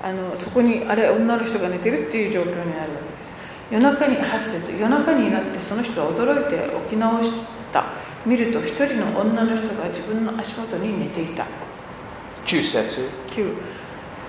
[0.03, 3.41] あのそこにあれ女の人が寝てるっていう状況になるわけです。
[3.71, 7.85] 夜中に8節夜中になってその人は驚いて起き直した。
[8.27, 11.47] 見ると一人の女の人が自分の足元に寝ていた。
[12.47, 13.09] 9節。
[13.31, 13.55] 9、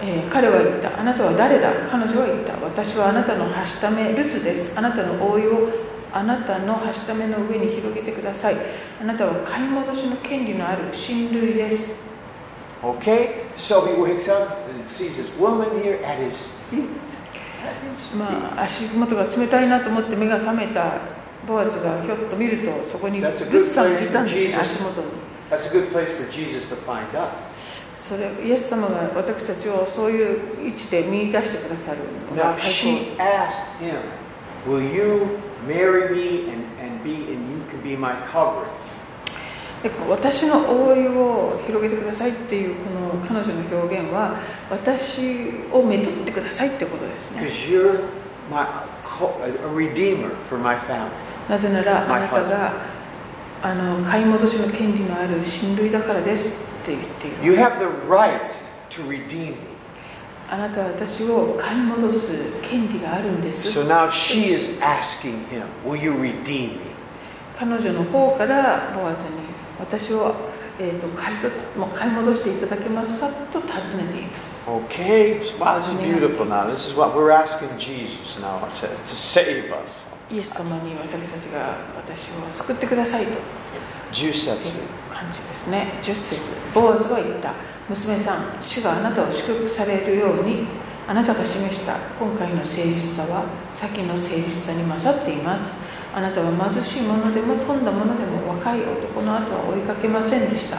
[0.02, 1.00] えー彼は言った。
[1.00, 1.72] あなたは誰だ？
[1.90, 2.54] 彼女は言った。
[2.64, 4.78] 私はあなたのはしためルツです。
[4.78, 5.70] あなたの覆いを
[6.14, 8.56] あなたのはしための上に広げてください。
[9.02, 12.11] あなたは買い戻しの権利のある親類です
[12.83, 16.37] Okay, so he wakes up and sees this woman here at his
[16.71, 16.85] feet.
[17.65, 21.01] At his まあ、足元が冷たいなと思って目が覚めた
[21.49, 24.61] ボアズがひょっと見るとそこにル That's a ツ good さんが place いたん for ですね Jesus.
[24.61, 25.07] 足元に
[25.51, 27.57] That's a good place for Jesus to find us.
[27.99, 34.01] それイエス様が私たちをそういう位置で見出してくださるの Now が最 she asked him,
[34.67, 38.69] Will you marry me and, and be and you can be my covering?
[40.10, 44.38] 私の覆いを広げてくださいっていうこの彼女の表現は
[44.70, 47.42] 私をめとってくださいってことですね
[50.58, 51.10] my family.
[51.50, 52.74] なぜならあなたが
[53.62, 58.52] あの買い戻しの権利のある親類だからですって言っている You have the right
[58.90, 59.56] to redeem me.
[60.50, 66.92] あなたは私を買い戻す権利があるんです So now she is asking him, Will you redeem me?
[67.58, 69.41] 彼女の方からボアズに
[69.82, 70.34] 私を、
[70.80, 74.52] えー、と買いともう買い戻していただけますかと尋ねています。
[74.68, 76.46] Okay, wow, this is beautiful.
[76.46, 76.68] Now.
[76.68, 80.06] This is what we're asking Jesus now to, to save us.
[80.32, 83.32] イエス様に私たちが私を救ってくださいと。
[84.14, 84.50] 10節。
[84.50, 84.74] いう
[85.10, 86.00] 感じですね。
[86.02, 86.42] 10節。
[86.74, 87.72] ボアズは言った。
[87.90, 90.66] 娘さん主があなたを祝福されるように
[91.08, 100.78] あなたが示した今回の誠実さは先の誠実さに勝っていますあなたは貧しい者でも富んだ者でも若い男の後は追いかけませんでした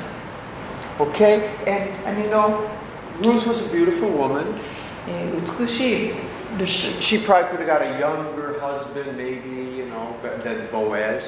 [0.98, 2.68] Okay, and, and you know,
[3.22, 4.44] Ruth was a beautiful woman.
[5.08, 6.08] えー美しい
[6.58, 10.14] ル She, probably could have got a younger husband, maybe, you know,
[10.44, 11.22] than Boaz.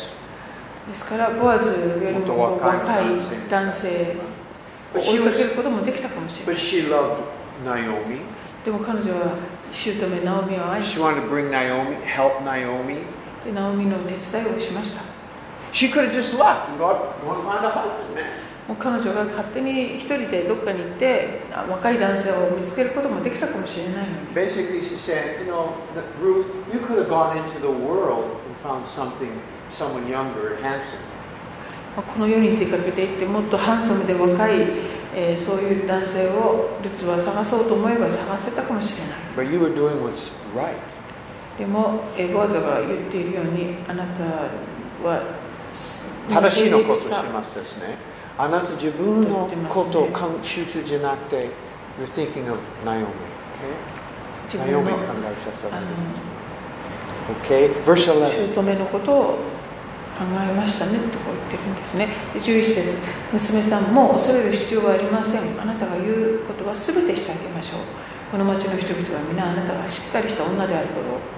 [0.86, 3.04] ですからボアズよりもこう若い
[3.48, 4.16] 男性
[4.94, 7.22] を追いかけることもできたかもしれな But い she loved
[7.64, 8.20] Naomi.
[8.66, 9.36] でも彼女は
[9.72, 12.98] 姑ナオミを愛し She wanted to bring Naomi, help Naomi.
[13.44, 15.14] でナオミの手伝いをしました
[15.72, 18.44] She could have just left and gone, go and find a husband, man.
[18.68, 25.72] もう彼女が勝手に一人でどっかに行ってあ若い男性を見つけることもできたかもしれないのに Basically, she's saying, you know,
[26.22, 29.28] Ruth, you could have gone into the world and found something,
[29.68, 30.98] someone younger and handsome.
[31.96, 34.60] まあこの世に出かけていってもっとハンサムで若い、
[35.14, 39.08] えーそういう男性をルツは探そうと思えば探せたかもしれ
[39.42, 40.74] ない But you were doing what's right.
[41.58, 44.24] でも、えーボアザが言っているようにあなた
[45.04, 45.22] は
[46.28, 47.96] 正しいのことをしますですね。
[48.36, 50.08] あなた自分のことを
[50.42, 51.50] 集中じゃなくて、
[52.00, 53.06] you're thinking of Naomi.
[54.48, 54.66] 自 Okay?
[54.66, 56.34] 分 Naomi の考えさせあられるの
[57.44, 57.84] Okay?
[57.84, 58.54] Verse 11.
[58.54, 59.24] 姑のことを
[60.14, 67.80] 考えましたねとこう言ってるんですねで11節娘さんもう恐れる必要はありませんあなたが言うことは全てしてあげましょう
[68.34, 70.88] この町の人々は皆あなたがしっかりした女である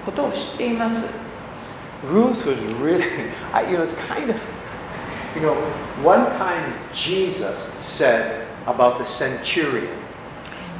[0.03, 1.19] ことを知っています
[2.11, 3.03] Ruth was really,
[3.69, 4.41] you know, it's kind of,
[5.35, 5.53] you know,
[6.03, 9.85] one time Jesus said about the centurion,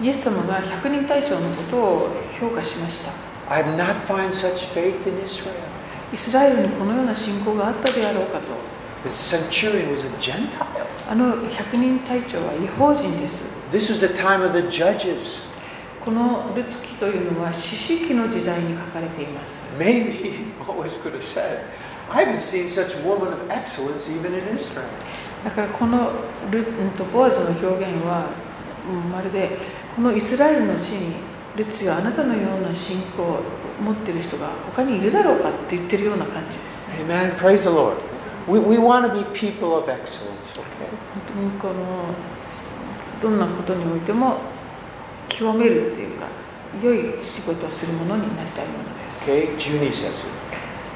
[0.01, 5.53] イエス様が百人隊長のことを評価しました I have not found such faith in Israel.
[6.11, 8.45] イスラエルにこのような信仰があったであろうかと
[9.07, 10.65] The centurion was a Gentile.
[11.11, 15.46] あの百人隊長は違法人です This was the time of the judges.
[16.07, 19.77] このルツキというのは、四式の時代に書かれています。
[25.43, 26.09] だからこの
[26.49, 26.63] ル、う、
[26.97, 28.29] とボワズの表現は、
[28.89, 29.57] う、まるで
[29.97, 31.15] このイスラエルの地に
[31.57, 33.41] ルツよあなたのような信仰を
[33.83, 37.03] 持っている人が他にいるだろうかって言ってるような感じです。
[43.21, 44.37] どんなことにおいても
[45.29, 46.27] 極めるっていうか
[46.83, 49.67] 良い仕事をするものになりたいものです。
[49.69, 49.79] Okay?
[49.79, 50.11] 12節。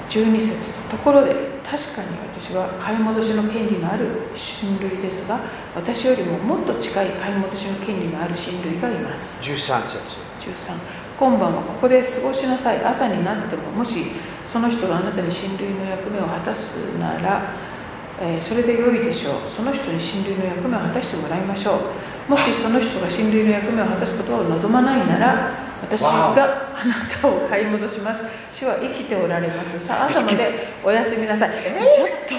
[0.09, 0.89] 12節。
[0.89, 5.39] ところで確かに私は買い戻しの権利のある親類ですが
[5.73, 9.41] 私よりももっと近い買い戻しの権利のある親類がいます。
[9.43, 9.55] 13
[9.87, 10.21] 節。
[10.39, 12.83] 13今晩はここで過ごしなさい。
[12.83, 14.11] 朝になってももし
[14.51, 17.55] その人があなたに親類の役目を果たすなら、
[18.19, 19.33] えーそれで良いでしょう。
[19.49, 25.51] その人に親類の役目を果たしてもらいましょうもしその人が親類の役目を果たすことを望まないなら
[25.81, 32.35] 私があなたを買い戻します主は生きておられますさあ朝までおやすみなさいちょっと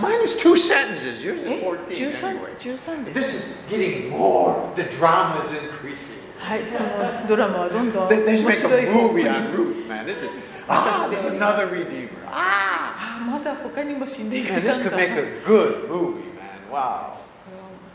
[0.00, 1.22] Mine is two sentences.
[1.22, 2.56] Yours え is 14 13, anyway.
[2.58, 4.74] 13です This is getting more.
[4.74, 6.18] The drama is increasing.
[6.40, 6.82] はいこ
[7.22, 10.04] のドラマはどんどん They, 面 they should make 白い a 方向 movie に on Ruth, man.
[10.06, 10.30] This is
[10.68, 12.08] ah, there's another redeemer.
[12.26, 16.70] Ah, あまだ他にも死んでいく man, んだ this could make a good movie, man.
[16.72, 17.21] Wow.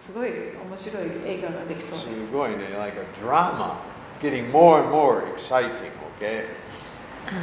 [0.07, 2.09] すごい面白い映画ができそうです。
[2.09, 3.75] So you're going to like a drama.
[4.13, 5.91] It's getting more and more exciting.
[6.15, 6.45] Okay?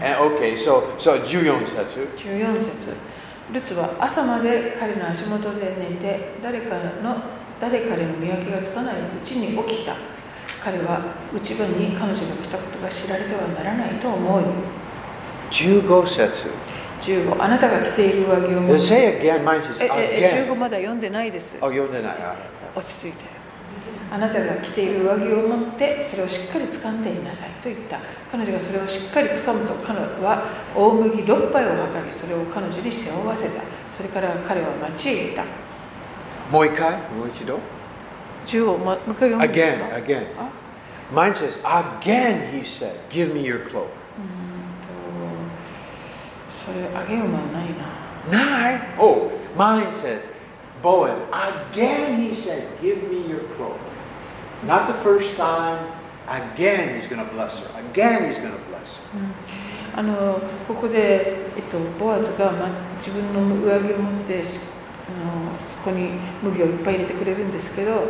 [0.01, 2.97] And okay, so so 14節14節
[3.53, 7.17] ルツは朝まで彼の足元で寝て誰かの
[7.61, 9.95] 誰彼の見分けがつかないうちに起きた。
[10.65, 14.45] 彼は内場に彼女が来たことが知られてはならないと思い
[15.51, 16.49] 15節
[17.05, 18.75] 15あなたが着ている上着を持
[19.91, 20.47] again.
[20.49, 21.57] 15まだ読んでないです。
[21.61, 22.35] あ読んでないあ
[22.75, 23.25] 落ち着いて。
[24.11, 27.51] あなたが着ている上着を持ってそれをしっかり掴んでいなさい。
[27.63, 27.99] と言った。
[28.33, 30.45] 彼女がそれをしっかり掴むと彼は
[30.75, 33.63] 大麦6杯を測りそれを彼女に背負わせた。
[33.97, 35.45] それから彼は町へ行った。
[36.51, 37.59] もう一回もう一度
[38.47, 40.27] 15ももう一回読むんです Again, か again.
[40.39, 40.51] あ
[41.13, 43.89] ？Mine says, again, he said, give me your cloak.
[46.65, 48.81] それあげようもないな Nine.
[48.99, 50.23] Oh, mine says,
[50.83, 53.79] Boaz, again, he said, give me your cloak.
[54.67, 55.93] Not the first time.
[56.27, 57.69] Again, he's going to bless her.
[57.91, 59.21] Again, he's going to bless her.
[59.97, 64.73] あのここで、えっと、ボアズが、ま、自分の上着を持ってし
[65.07, 68.03] あのそこに麦をいっぱい入れてくれるんですけど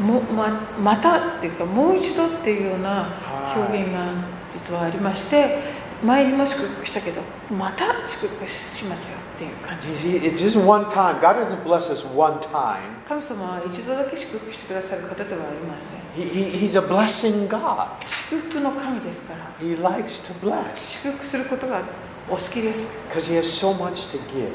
[0.00, 0.48] もま
[0.80, 3.06] またっていうかもう一度っていうような
[3.54, 4.14] 表現が
[4.52, 7.20] 実はありまして前にも祝福したけど
[7.50, 9.88] また祝福しますよっていう感じ
[10.28, 11.20] It's just one time.
[11.20, 12.78] God doesn't bless us one time.
[13.08, 17.88] 神様は一度だけ祝福してくださる方ではありません He, he, he's a blessing God.
[18.28, 21.82] 祝福の神ですから He likes to bless 祝福することが
[22.30, 24.52] お好きです because he has so much to give.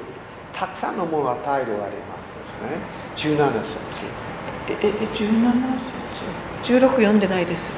[0.54, 2.38] たくさんのものを与えるあります
[3.18, 3.38] ですね。
[3.38, 3.78] 17節。
[4.70, 5.18] えええ17
[6.64, 7.70] 節16読んでないです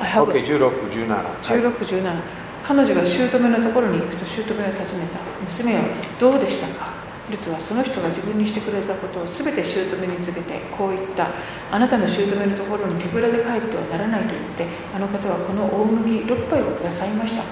[0.00, 0.24] Huh?
[0.24, 1.08] Okay, 16、17。
[1.10, 5.18] はい16、17彼女が姑のところに行くと姑が尋ねた。
[5.44, 5.80] 娘よ
[6.20, 6.90] どうでしたか？
[7.30, 11.30] ルツはその人が自分にしてくれたことを全て姑に告げてこう言った。
[11.70, 17.44] あなたの姑のところに手ぶらで帰ってはならないと言ってあの方はこの大麦6杯をくださいました。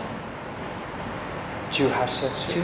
[1.70, 2.58] 18節。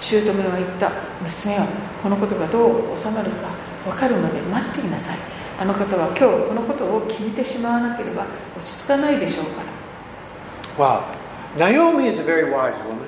[0.00, 0.90] 18姑は言った。
[1.22, 1.62] 娘よ
[2.02, 3.48] このことがどう収まるか
[3.84, 5.18] 分かるまで待っていなさい。
[5.60, 9.62] あの方は今日このことを決めてしまわなければ落ち着かないでしょうか
[10.78, 11.02] ら。
[11.12, 11.21] Wow.
[11.57, 13.07] Naomi is a very wise woman.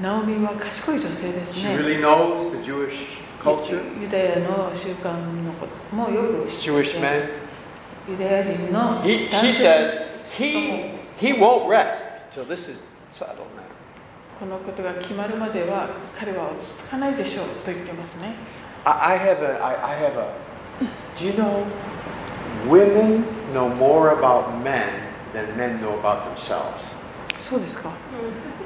[0.00, 5.12] ナオミは賢い女性です She ね really knows the Jewish culture, ユダヤの習慣
[5.42, 7.28] のこともよく知って Jewish men.
[8.08, 10.02] ユダヤ人の He, 男 she 性 says
[10.36, 12.78] he, he won't rest till this is
[13.10, 13.62] settled now.
[14.38, 18.34] このことが決まるまでは彼は落ち着かないでしょうと言ってますね
[18.84, 20.28] I, I have a, I, I have a,
[21.18, 21.64] do you know,
[22.68, 23.24] women
[23.54, 24.90] know more about men
[25.32, 26.89] than men know about themselves.
[27.41, 27.91] そうですか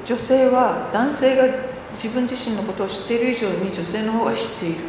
[0.04, 1.44] 女性は男性が
[1.92, 4.84] 自分自身のことを知っている以上に女性の方が知っている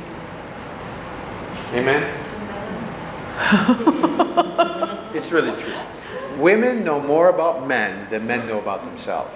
[1.73, 2.03] Amen?
[5.13, 5.73] it's really true.
[6.39, 9.27] Women know more about men than men know about themselves.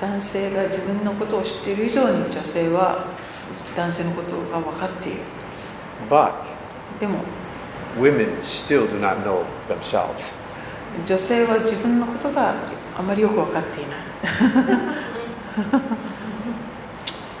[0.00, 3.06] 男性が自分のことを知っている以上に女性は
[3.76, 5.20] 男性のことが分かっている
[6.08, 6.32] But
[6.98, 7.18] でも
[7.98, 10.32] women still do not know themselves.
[11.04, 12.54] 女性は自分のことが
[12.99, 13.97] あまりよく分かっていない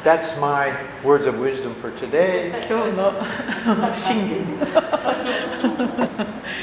[0.03, 0.71] That's my
[1.03, 2.49] words of wisdom for today.
[2.69, 3.13] 今日の
[3.91, 4.45] 真言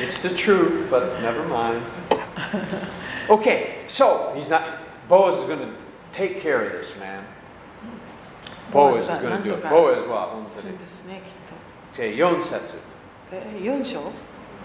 [0.01, 1.83] It's the truth, but never mind.
[3.29, 4.63] Okay, so he's not.
[5.09, 5.67] Boaz is going to
[6.13, 7.25] take care of this man.
[8.73, 9.63] Boaz is going to do it.
[9.65, 10.79] Boaz は本当そうに。
[10.79, 11.33] ですねきっ
[11.97, 12.61] と Okay, 4節。
[13.33, 14.01] え4章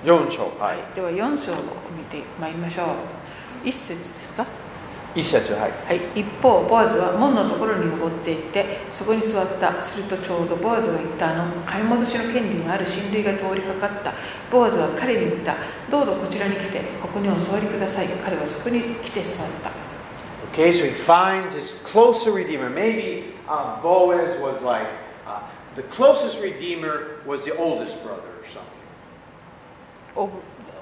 [0.05, 0.43] 4章。
[0.59, 1.55] ははいい。、では4章を
[1.97, 2.87] 見てまいりましょう
[3.67, 4.20] 1節です
[5.12, 5.70] か1節、はい。
[5.70, 9.82] はい、一方、ボアズは門のところに登っていって、そこに座った。
[9.82, 14.12] するとちょうどボアズが言ったあの買い戻しの権利のある親類が通りかかった。
[14.50, 15.56] ボアズは彼に言った。
[15.90, 18.08] どうぞこちらに来て、ここにお座りください。
[18.24, 19.70] 彼はそこに来て座った。
[20.52, 22.68] Okay, so he finds his closer redeemer.
[22.68, 24.86] Maybe uh, Boaz was like
[25.26, 25.40] uh,
[25.76, 28.82] the closest redeemer was the oldest brother or something.
[30.14, 30.32] オブ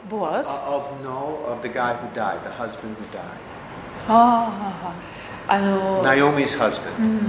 [0.09, 3.49] ボアズ Uh, of no, of the guy who died, the husband who died.
[4.07, 4.94] はあはあは
[5.48, 6.98] ああの Naomi's husband.
[6.98, 7.20] うん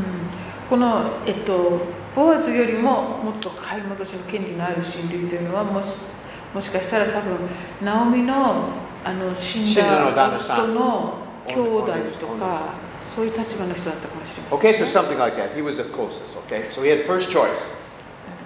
[0.72, 1.82] この、えっと、
[2.16, 6.06] ボアズよりももっと買い戻しの権利のある親類というのはもし
[6.54, 7.38] もしかしたら多分
[7.82, 8.70] ナオミの
[9.04, 11.14] あの死んだの旦だ那さん夫の
[11.46, 11.92] 兄弟
[12.22, 15.54] とおかそういう立場の人だったかもしれません、Okay, so something like that.
[15.54, 16.70] He was the closest, okay?
[16.72, 17.50] So he had first choice.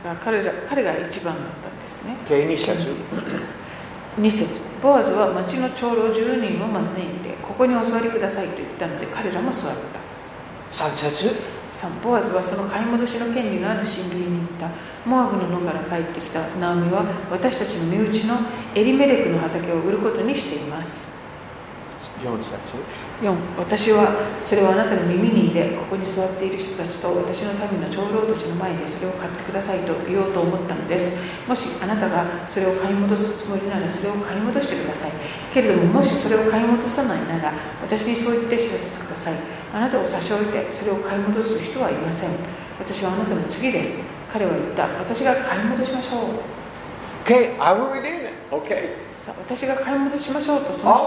[0.03, 2.95] だから彼ら彼が一番だったんですね Okay, Nishatsu.
[4.19, 9.99] 2節ボアズは町の長老10人を招いてここにお座りくださいと言ったので彼らも座った。
[10.71, 11.33] Sansetsu.
[11.73, 14.69] 3ボアズはその買い戻しの権利のある親類に行った。
[15.03, 18.36] モアブの野から帰ってきたナオミは私たちの身内の
[18.75, 21.14] エリメレクの畑を売ることにしています
[22.24, 22.80] Yonsetsu.
[23.22, 24.07] 4私は
[24.41, 31.28] それをあなたの耳に入れここに座っている人たちと私の民の長老たちの前でそれを買ってくださいと言おうと思ったのです。
[31.47, 35.11] もしあなたがそれを買い戻すつもりならそれを買い戻してください。
[35.53, 39.36] けれどももしそれを買い戻さないなら私にそう言って知らせてください。
[39.74, 42.32] あなたを差し置いてそれを買い戻す人はいません。
[42.80, 44.16] 私はあなたの次です。
[44.32, 44.88] 彼は言った。
[44.99, 46.55] 私が買い戻しましょう。
[47.26, 48.34] Okay, I will redeem it.
[48.51, 49.14] Okay.
[49.34, 51.05] 私が買い戻しましょうとその人は。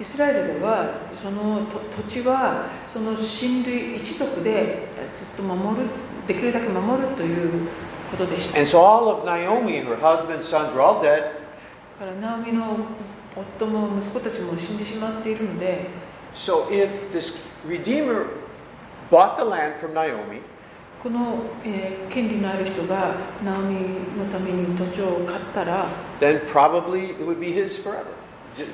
[0.00, 5.86] イスラエルではその土地はその親類一族でずっと守る
[6.26, 7.68] できるだけ守るという
[8.10, 8.60] ことでした。
[8.60, 12.78] So、Naomi husband, だからナオミの
[13.36, 15.86] 夫も息子たちも死んでしまっているので。
[16.34, 17.34] So if this
[17.68, 18.26] redeemer
[21.02, 23.74] この、えー権利のある人がナオミ
[24.18, 25.88] のために土地を買ったら、
[26.20, 28.04] then probably it would be his forever.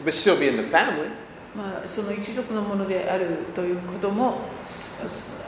[0.04, 1.10] But still be in the family.
[1.56, 4.40] まあ、その一族のものであるということも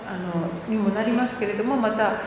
[0.08, 2.22] あのにもなりますけれどもまた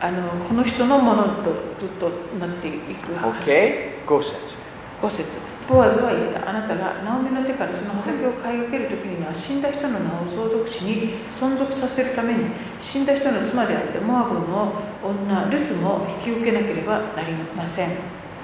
[0.00, 4.04] あのこの人のものとずっとなっていくはずです。
[4.04, 4.06] Okay?
[4.06, 4.64] Go says.
[5.00, 17.90] 5節ボアズは言ったあなたがナオミの手からその畑を買い分ける時には死んだ人の名を相続地に存続させるために死んだ人の妻であってモアブの女ルツも引き受けなければなりません。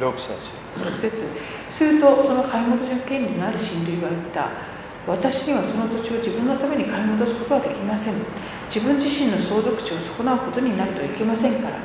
[0.00, 0.32] 6節
[0.80, 1.38] 6節
[1.70, 4.48] するとその買い戻しの権利のある親類は言った。
[5.06, 8.14] 私にはその土地を自分のために買い戻すことはできません。
[8.72, 11.76] 自分自身の相続地を損なうことになるといけませんから。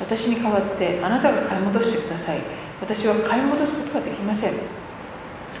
[0.00, 2.40] 私に代わってあなたが買い戻してください。
[2.80, 4.81] 私は買い戻すことができません。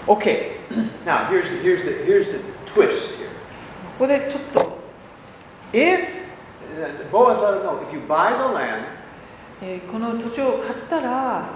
[0.07, 0.57] Okay,
[1.05, 3.27] now here's the, here's the, here's the twist here.
[3.97, 4.77] ここでちょっと、
[5.73, 5.99] If,
[6.77, 8.85] uh, Boaz let him know, if you buy the land,
[9.61, 11.49] えーこの土地を買ったら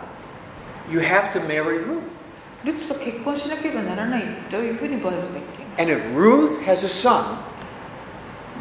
[0.89, 2.01] you have to marry Ruth.
[2.65, 7.37] ルツと結婚しなければならないというふうにボアズが言っていま And if Ruth has a son,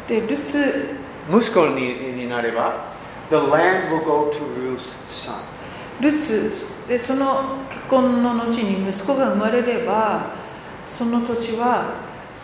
[0.07, 0.95] すでルツ
[1.29, 2.89] Musko ni, ni nareba,
[3.29, 5.35] the land will go to Ruth's son.
[5.99, 6.49] ルツ
[6.88, 10.26] でその結婚の後に息子が生まれれば
[10.86, 11.94] その土地は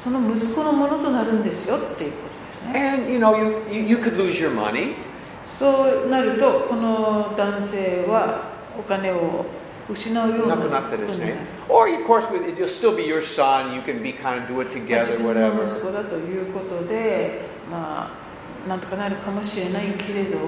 [0.02, 3.04] その息子のものとなるんですよっていうことですね。
[5.58, 9.44] そうなるとこの男性はお金を
[9.88, 10.62] 失うようになる。
[11.68, 12.44] Or, of course, it'll、
[15.64, 18.10] 息子だということで、ま
[18.66, 20.38] あ、なんとかなるかもしれないけれど。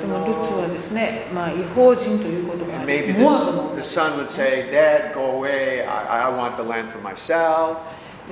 [0.00, 3.12] でもルツはですね、まあ、違法人ということがあって、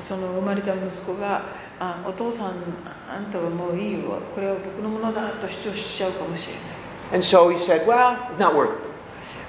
[0.01, 1.43] その生まれた息子が、
[1.79, 2.53] あお父さん、
[3.09, 6.63] あんたはもういいよ、これは僕のものだと主張しちゃうかもしれない。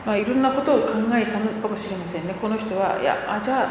[0.06, 3.70] まあ、いろんなことを考えたのかもしれませんね、この人は、いや、あじゃ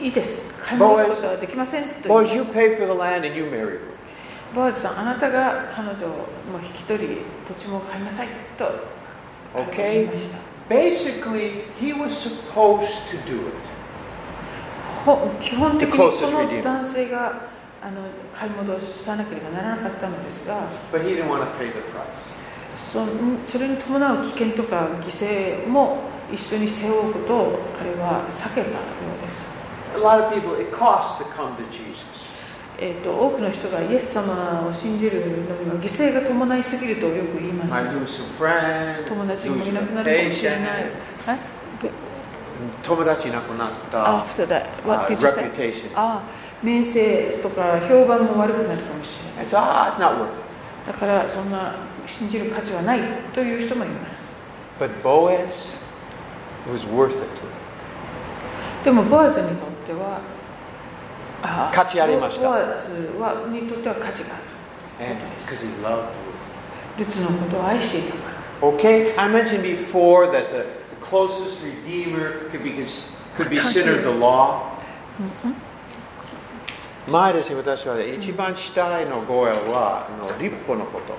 [0.00, 1.84] いいです、買ることはできません。
[4.54, 6.26] ボアズさんあなたが彼女を
[6.62, 8.64] 引き取り土地も買いなさいと
[9.52, 10.08] Okay?
[10.68, 13.54] Basically, he was supposed to do it.
[15.04, 17.48] ほ基本的にこの.男性が
[17.82, 22.36] あの買い戻さなければならなかったのですが But he didn't want to pay the price.
[22.76, 23.04] そ
[23.50, 25.06] それに伴う危険とか犠
[25.64, 25.98] 牲も
[26.32, 28.76] 一緒に背負うことを彼は避けたよ
[29.18, 29.50] うです、
[29.96, 32.06] A lot of people, it costs to come to Jesus.
[32.82, 37.74] えー、と多くの人がイエス様を信じるのに犠牲が伴いすぎるとよく言います。
[39.06, 40.86] 友達もいなくなるかもしれない。
[42.82, 44.06] 友達いなくなった。
[44.08, 44.24] あ
[45.94, 46.22] あ、
[46.62, 49.46] 名声とか評判も悪くなるかもしれない。
[49.46, 50.26] Not
[50.86, 51.74] だからそんな
[52.06, 53.00] 信じる価値はない
[53.34, 54.42] という人もいます。
[54.80, 55.78] But Boaz
[58.84, 60.20] でも、ボアズにとっては、
[61.72, 66.02] 価値ありましたボアズはにとっては価値がある.
[66.98, 72.72] ルツのことを愛していたから Okay, I mentioned before that the, the closest redeemer could be,
[73.34, 74.68] could be considered the law.
[77.08, 81.14] 前ですね、私は一番下のゴエルはあの立法のこと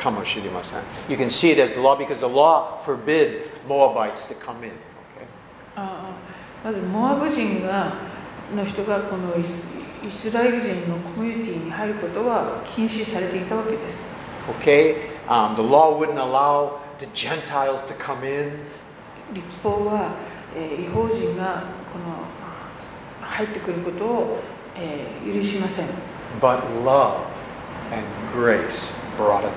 [0.00, 0.78] かもしれません。
[1.08, 4.70] You can see it as the law because the law forbid Moabites to come in.
[4.70, 4.72] Okay?
[5.74, 6.12] あ
[6.64, 7.92] あまずモアブ人が
[8.54, 9.42] の人がこのイ
[10.10, 14.08] スラエル人のコミュニティに入ることは禁止されていたわけです。
[14.60, 18.52] Okay, um, the law wouldn't allow the Gentiles to come in.
[19.32, 20.12] 立法は、
[20.56, 24.38] えー違法人がこの入ってくることを、
[24.76, 25.86] えー許しません。
[26.40, 27.24] But love
[27.90, 29.50] and grace brought them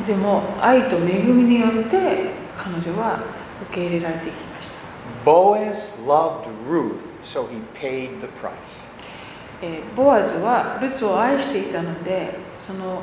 [0.00, 0.06] in.
[0.06, 3.20] でも愛と恵みによって彼女は
[3.70, 4.68] 受け入れられていきまし
[5.24, 5.30] た。
[5.30, 8.90] Boaz loved Ruth, so he paid the price.
[9.62, 13.02] えーボアズはルツを愛していたのでその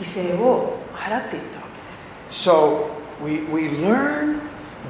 [0.00, 2.16] 犠牲を払っていったわけです。
[2.30, 2.88] So
[3.24, 4.40] we, we learn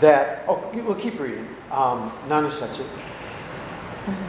[0.01, 1.47] that, oh, we'll keep reading.
[1.71, 2.85] Um, 何節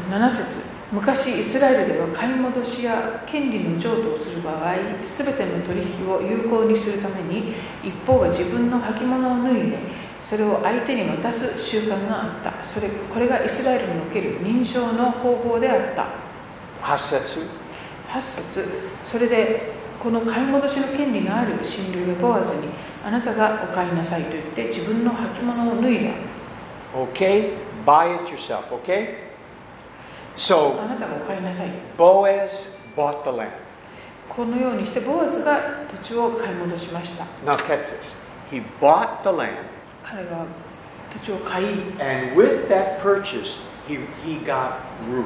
[0.09, 7.53] 7節昔イスラエルでは買い戻しや権利の譲渡をする場合すべての取引を有効にするために
[7.83, 9.77] 一方が自分の履物を脱いで
[10.29, 16.07] それを相手に渡す習慣があったそれこれがイスラエルにおける認証の方法であった
[16.85, 17.47] 8節
[18.09, 18.67] 8節
[19.09, 22.71] それでこの買い戻しの権利がある親類がボアズに
[23.03, 26.11] あなたがお買いなさいと言って自分の履物を脱いだ
[26.93, 27.53] Okay?
[27.85, 29.27] Buy it yourself, okay?
[30.35, 32.49] So あなたがお買いなさい Boaz
[32.95, 33.51] bought the land.
[34.29, 38.15] このようにしてボアズが土地を買い戻しました Now catch this.
[38.51, 39.57] He bought the land,
[40.09, 40.45] 彼は
[41.11, 41.65] 土地を買い
[41.99, 44.79] and with that purchase, he, he got
[45.11, 45.25] Ruth.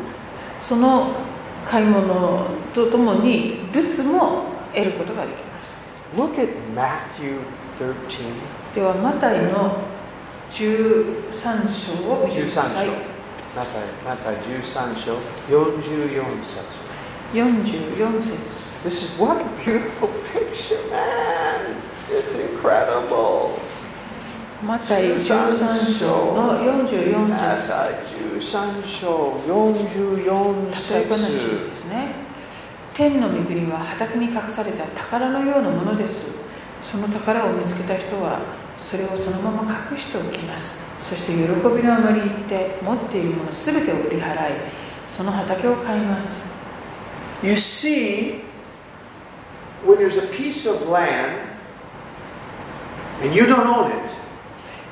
[0.60, 1.12] その
[1.66, 7.38] 買い物とともにルツも得ることができます Look at Matthew
[7.80, 8.74] 13.
[8.74, 9.78] ではマタイの
[10.50, 12.92] 13章を見てくだ13さい章。
[13.56, 13.80] また、
[14.10, 15.18] また13章、
[15.50, 16.92] 44節。
[17.34, 21.76] 44節 This is what a beautiful picture, man.
[22.10, 23.60] It's incredible.
[24.64, 27.68] マタイ13章の44ま節。
[27.68, 27.90] た
[28.40, 31.32] 13章、44例え話。
[31.32, 32.14] ですね
[32.94, 36.40] 天の御国は畑に隠された宝のようなものです。
[36.92, 38.40] その宝を見つけた人は
[38.78, 40.92] それをそのまま隠しておきます。
[41.10, 44.54] そして喜びのあまり言って持っているものすべてを売り払い
[45.18, 46.56] その畑を買います。
[47.42, 48.44] You see,
[49.84, 51.40] when there's a piece of land
[53.24, 54.21] and you don't own it,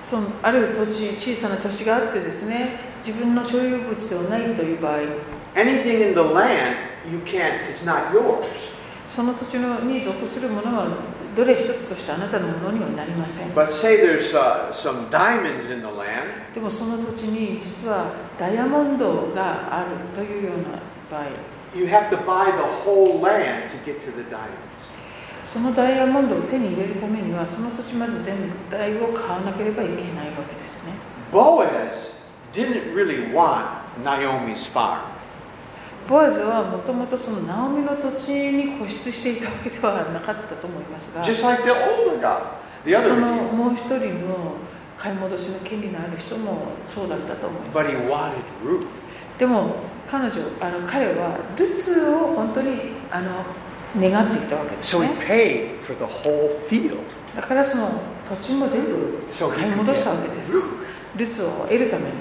[0.10, 4.98] そのある土地小さな土地があってですね自分の所有物ではないという場合
[5.56, 6.78] anything in the land,
[7.10, 8.46] you can't, it's not yours.
[9.08, 10.88] その土地のに属するものは
[11.36, 20.80] どれ一つとしてあなたのものにはなりません But say there's uh, some diamonds in the land, でもその土地に実はダイヤモンドがあるというような
[21.10, 21.28] 場合
[21.76, 24.69] you have to buy the whole land to get to the diamonds.
[25.52, 28.36] そのダイヤモンドを手に入れるためにはその土地まず全
[28.70, 30.94] 体を買わなければいけないわけですね
[31.32, 31.68] Boaz
[32.54, 35.00] didn't really want Naomi's farm.
[36.08, 42.42] ボアズはもともとそのナオミの土地に固執していたわけではなかったと思いますが Just like the older guy,
[42.86, 43.54] the そ other の redeemer.
[43.54, 44.56] もう一人の
[44.98, 48.34] 買い戻しの権利のある人もそうだったと思います But he wanted
[48.66, 48.88] Ruth.
[49.38, 49.76] でも
[50.10, 52.72] 彼女あの彼はルツを本当に
[53.12, 53.44] あの
[53.98, 56.98] 願っていたわけです So ね he paid for the whole field.
[57.36, 57.90] だからその
[58.30, 60.54] 土地も全部 So he 買い戻したわけです.
[61.18, 62.12] ルツを得るために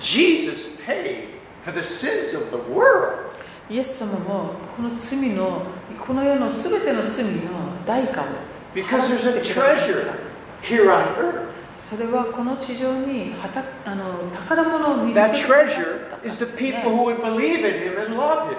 [0.00, 1.28] Jesus paid
[1.64, 3.26] for the sins of the world.
[3.68, 5.62] イエス様もこの罪の
[6.06, 7.40] この世の全ての罪の
[7.86, 8.24] 代価を
[8.74, 10.12] Because there's a treasure
[10.62, 11.46] here on earth.
[11.90, 18.56] それはこの地上にはたあの宝物を見つけ That て treasure is the people who would believe in him and love him.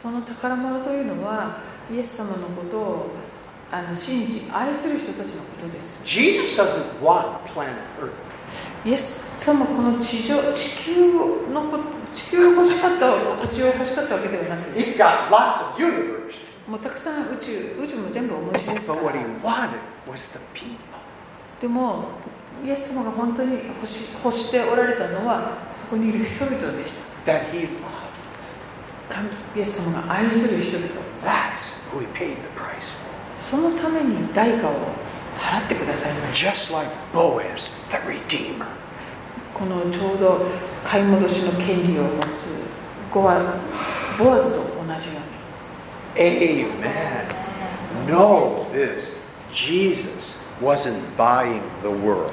[0.00, 1.58] その宝物というのは
[1.92, 3.06] イエス様のことを
[3.70, 8.12] あの信じ愛する人たちのことです Jesus doesn't want planet Earth.
[8.84, 11.12] イエス様この地上地球
[11.52, 11.78] のこ
[12.14, 16.32] 地球を欲しかった土地を欲しかったわけではなく He's got lots of universe.
[16.68, 19.70] もうたくさん宇宙宇宙も全部お持ちですか But what he ら wanted
[20.10, 20.76] was the people.
[21.60, 22.04] でも
[22.64, 26.92] イエス様が本当に欲し欲しておられたのはそこにいる人々でし
[27.24, 27.68] た That he loved.
[29.08, 30.88] 神イエス様が愛する人々
[33.38, 34.72] そのために代価を
[35.38, 36.74] 払ってくださいました。
[36.78, 38.66] Like Boaz, the Redeemer.
[39.52, 40.46] このちょうど
[40.84, 42.62] 買い戻しの権利を持つ
[43.12, 43.56] ボア
[44.18, 46.24] ボアズと同じように。
[46.24, 47.26] Amen.
[48.06, 49.14] Know this.
[49.52, 52.32] Jesus wasn't buying the world,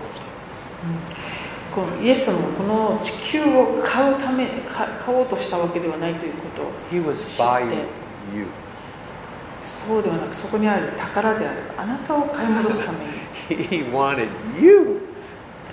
[1.76, 7.76] このイエスもこの地球を買うためか買おうとしたわけではないということを He was 知っ buying て
[8.34, 8.48] you.
[9.88, 14.28] そうではなくそこにある宝であるあなたを買い戻すために He wanted
[14.62, 15.02] you.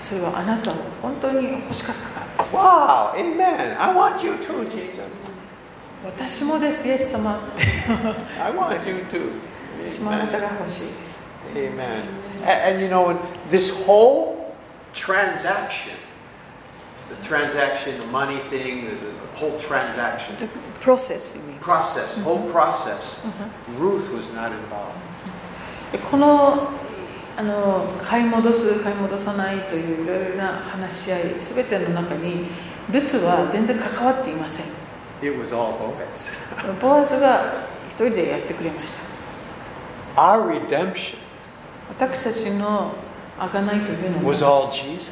[0.00, 3.80] それはあなたを本当に欲しかったから Wow, amen.
[3.80, 4.76] I want you too, Jesus.
[6.04, 7.38] 私もですイエス様
[8.42, 9.32] I want you too.
[9.90, 12.04] 私もあなた.が欲しいです Amen.
[12.70, 13.16] And you know,
[13.50, 14.54] this whole
[14.94, 15.92] transaction,
[17.09, 20.47] the transaction, the money thing, the, the whole transaction, The
[20.79, 23.23] process you mean process, whole process,
[23.77, 24.97] Ruth was not involved.
[25.91, 26.69] でこの
[27.37, 32.47] あの買い戻す買い戻さないといういろいろな話し合い全ての中に
[32.91, 34.65] ルツは全然関わっていません
[35.21, 36.31] It was all Boaz.
[36.81, 38.93] ボアズが一人でやってくれまし
[40.15, 41.15] た Our redemption
[41.89, 42.93] 私たちの
[43.37, 45.11] 贖いというの was は all Jesus.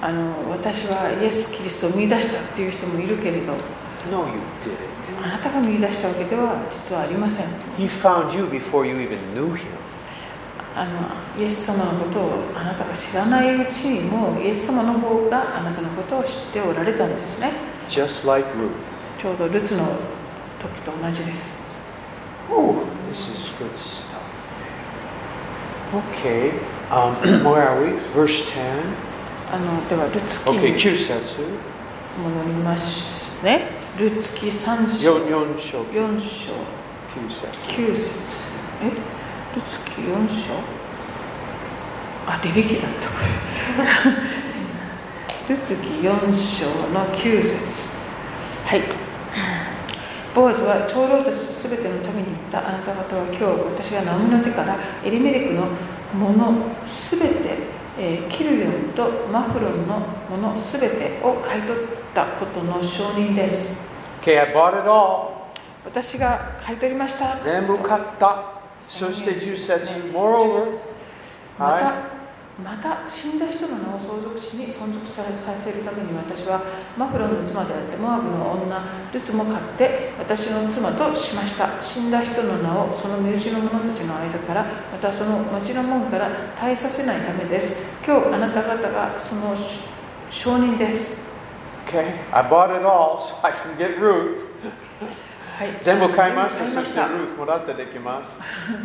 [0.00, 3.52] あの私はイエス・キリストを見出したっていう人もいるけれど
[4.10, 5.24] No, you didn't.
[5.24, 7.46] あなたが見出したわけでは実はありません
[7.76, 9.66] He found you before you even knew him.
[10.76, 17.50] あのイエス様のことをあなたが知らないうちにもうイエス様の方があなたのことを知っておられたんですね
[17.88, 18.70] Just like Ruth.
[19.20, 19.84] ちょうどルツの
[20.60, 21.66] 時と同じです
[22.50, 24.22] Oh, this is good stuff.
[25.92, 26.52] Okay,
[26.90, 27.98] um, where are we?
[28.14, 29.07] Verse 10.
[29.50, 30.78] あのではルツ記 Okay, に.
[32.22, 33.70] 戻りますね。
[33.98, 35.16] ルツ記3章。
[35.16, 35.84] Yon, yon shou.
[35.90, 36.52] 4章。
[37.14, 37.48] Kyusetsu.
[37.66, 38.58] 9節。
[38.82, 38.90] え？
[39.56, 40.52] ルツ記4章？
[42.26, 43.14] あレビ記だったこ
[45.48, 45.54] れ。
[45.56, 48.00] ルツ記4章の9節。
[48.66, 48.82] はい。
[50.34, 52.68] ボーズは長老たちすべてのために言った。
[52.68, 53.44] あなた方は今日
[53.82, 55.68] 私がナオミの手からエリメレクの
[56.12, 59.98] ものすべて、えーキルヨンとマフロンの
[60.30, 61.82] ものすべてを買い取っ
[62.14, 63.88] たことの証人です
[64.22, 65.38] Okay, I bought it all.
[65.84, 68.58] 私が買い取りました全部買った。
[68.82, 70.78] そして10節 Moreover,
[71.58, 72.17] また、は
[72.58, 75.22] また死んだ人の名を相続地に存続さ
[75.54, 76.60] せるために私は
[76.96, 78.82] マフロンの妻であってモアブの女
[79.12, 81.80] ルツも買って私の妻としました。
[81.80, 87.96] 死んだ人の名をその身内の者たちの間からまたその町の門から絶えさせないためです。
[88.04, 89.56] 今日あなた方がその
[90.28, 91.28] 証人です。
[91.86, 94.47] Okay, I bought it all so I can get Ruth.
[95.58, 95.74] はい。
[95.80, 96.70] 全部買いました。
[96.70, 98.30] そして全部買いました Ruth もらってできます。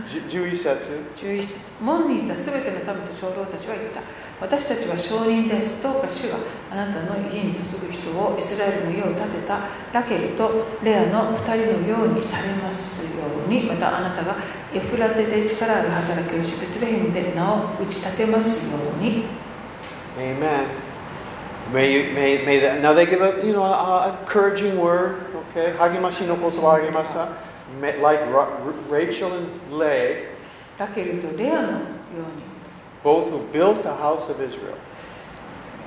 [0.09, 4.01] じ11節11節門にいたすべての民と長老たちは言った。
[4.41, 6.37] 私たちは証人ですどうか主が
[6.71, 9.59] あなたの家に嫁ぐ人をイスラエルの家を建てた。
[9.93, 13.61] ラケルとレアの2人のようにされますように。
[13.69, 14.35] またあなたが
[14.73, 19.25] エフラテで力ある働きをしベツレヘムで名を打ち立てますように。
[20.17, 20.93] Amen.
[21.71, 25.76] May you, may, may that, now they give a, you know, a encouraging word, okay?
[25.76, 27.28] 励ましの言葉をあげました。
[27.80, 28.48] May- Like Ra-
[28.90, 30.24] Rachel and Leah,
[30.78, 31.82] ラケルとレアのように
[33.04, 34.74] both who built the house of Israel.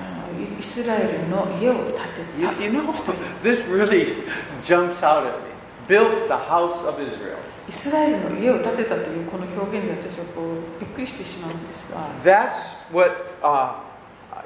[0.00, 1.98] あのイイスラエルの家を建て
[2.40, 2.92] You, た you know,
[3.42, 4.24] this really
[4.62, 5.52] jumps out at me.
[5.88, 7.36] Built the house of Israel.
[7.68, 12.52] イスラエルの家を建てたというこの表現で私はこうびっくりしてしまうんですが That's
[12.92, 13.12] what,
[13.42, 13.74] uh,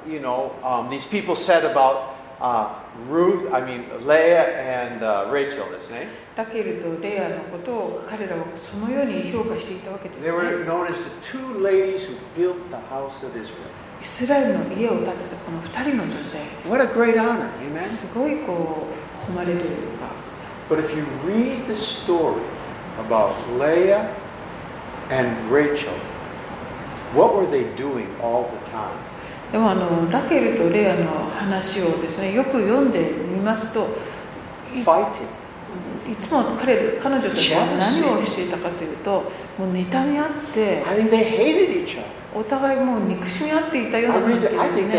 [0.07, 2.79] you know, um, these people said about uh,
[3.09, 6.07] Ruth, I mean, Leah and uh, Rachel, isn't it?
[6.35, 10.69] ラケルとレアのことを彼らはそのように評価していたわけです They were ね。
[10.69, 13.65] known as the two ladies who built the house of Israel.
[13.99, 16.37] イスラエルの家を建てたこの二人の女性、
[16.69, 17.83] What a great honor, amen?
[17.85, 18.85] すごいこ
[19.29, 20.07] う誉れというか、
[20.69, 22.41] But if you read the story
[22.99, 24.13] about Leah
[25.09, 25.91] and Rachel,
[27.15, 28.93] what were they doing all the time?
[29.52, 33.86] でもあのラケルとレアの話をですねよく読んでみますと、
[36.10, 39.10] いつも彼彼女たちは何をしていたかというと、
[39.58, 40.82] もう妬み合って.
[42.34, 44.94] お互いもう憎しみ合っていたような関 read, 係 I ですね。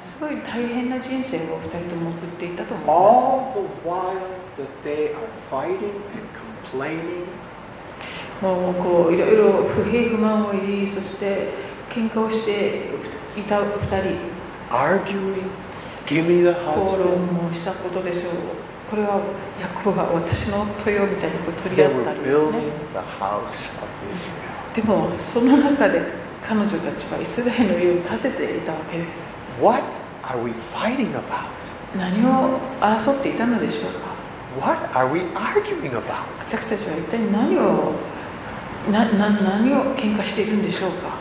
[0.00, 2.94] すごい大変な人生をお二人とも送っていたと思います。
[8.40, 11.48] もうこういろいろ不平不満を言いそして
[11.98, 12.90] 喧嘩をして
[13.36, 13.66] いた二
[14.02, 14.16] 人
[14.70, 15.42] arguing,
[16.06, 17.04] give me the 口 husband.
[17.04, 18.34] 論もしたことでしょう
[18.88, 19.20] これは
[19.60, 22.62] ヤコブが私の夫よみたいにこう取り合ったりですね.
[24.74, 26.00] でもその中で
[26.46, 29.82] 彼女たちはイスラエルの家を建てていたわけです What
[30.22, 31.50] are we fighting about?
[31.96, 34.08] 何を争っていたのでしょうか
[34.60, 36.22] ？What are we arguing about?
[36.48, 37.92] 私たちは一体何を
[38.92, 41.17] なな何を喧嘩しているんでしょうか？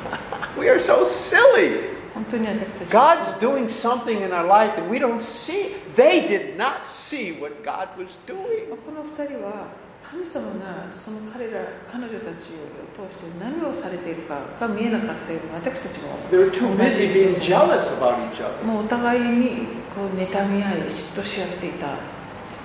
[0.59, 1.93] We are so silly.
[2.14, 5.74] 本当に私たちは God's doing something in our life and we don't see.
[5.97, 8.68] They did not see what God was doing.
[8.68, 9.68] この二人は
[10.03, 18.62] 神様がその彼ら彼女たちを通して何をされているかが見えなかったように私たちも They were too 同じ busy で being す jealous about each other.
[18.64, 21.97] もうお互いにこう妬み合い嫉妬し合っていた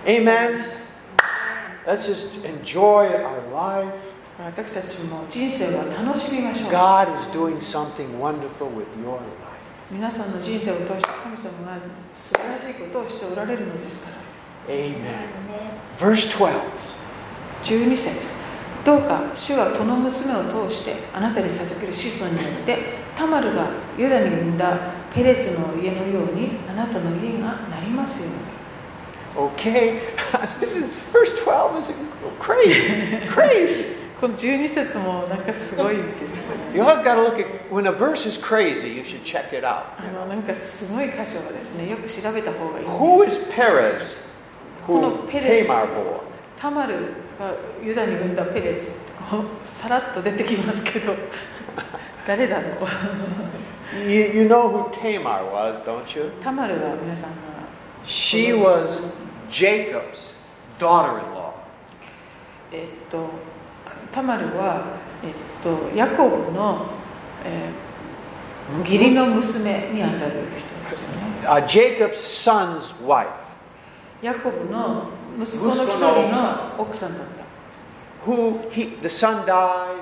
[0.05, 0.61] Amen.
[1.85, 3.93] Let's just enjoy our life.
[4.38, 9.52] 私たちも人生は楽しみましょう God is doing something wonderful with your life.
[9.90, 11.78] 皆さんの人生を通して神様が
[12.14, 14.12] 素晴らしいことをしておられるのですか
[14.68, 14.96] ら Amen.
[15.98, 16.50] Verse 12.
[17.62, 18.42] 12節
[18.84, 22.78] どうか主はこの娘を通してあなたに授ける子孫によって
[23.16, 23.68] タマルが
[23.98, 24.78] ユダに産んだ
[25.14, 28.52] ペレツの家のようにあなたの家がなりますように
[29.34, 30.14] Okay.
[30.60, 31.94] this is verse 12 is
[32.38, 33.26] crazy.
[33.28, 34.01] crazy.
[34.21, 39.49] この12節もなんかすごいですよね You always got to look at when a verse is crazy, you should check
[39.57, 39.83] it out.
[39.99, 44.01] あのなんかすごい箇所はですねよく調べた方がいいんです Who is Perez
[44.85, 46.19] この who ペレ Tamar ツ bore?
[46.59, 46.95] タマル
[47.39, 47.53] が
[47.83, 48.99] ユダに産んだペレツ
[49.29, 51.13] こうさらっと出てきますけど
[52.25, 52.73] 誰だろう
[54.09, 56.31] You, you know who Tamar was, don't you?
[56.43, 57.37] タマルは皆さんが
[58.05, 59.01] She was
[59.49, 60.35] Jacob's
[60.79, 61.51] daughter-in-law.
[62.71, 63.29] えっと
[64.12, 66.86] タマルは、えっと、ヤコブの、
[67.44, 67.92] えー
[68.78, 73.28] 義理の娘にあたる人ですよね Uh, Jacob's son's wife,
[74.22, 75.96] ヤコブの息子の一人
[76.30, 77.26] の奥さんだっ
[78.24, 79.96] た who he, the son died.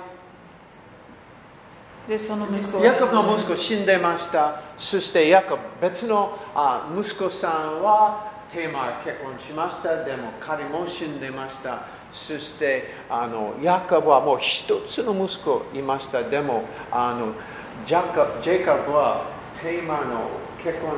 [2.06, 4.61] でその息子はヤコブの息子死んでました。
[4.76, 10.04] そしてヤコブ別のあ息子さんはテーマ結婚しました。
[10.04, 11.86] でも彼も死んでました。
[12.12, 16.22] そしてあのヤコブはもう一つの息子いました。
[16.22, 17.32] でもあの
[17.86, 19.24] ジャコジェイコブは
[19.62, 20.28] テーマの
[20.62, 20.92] 結婚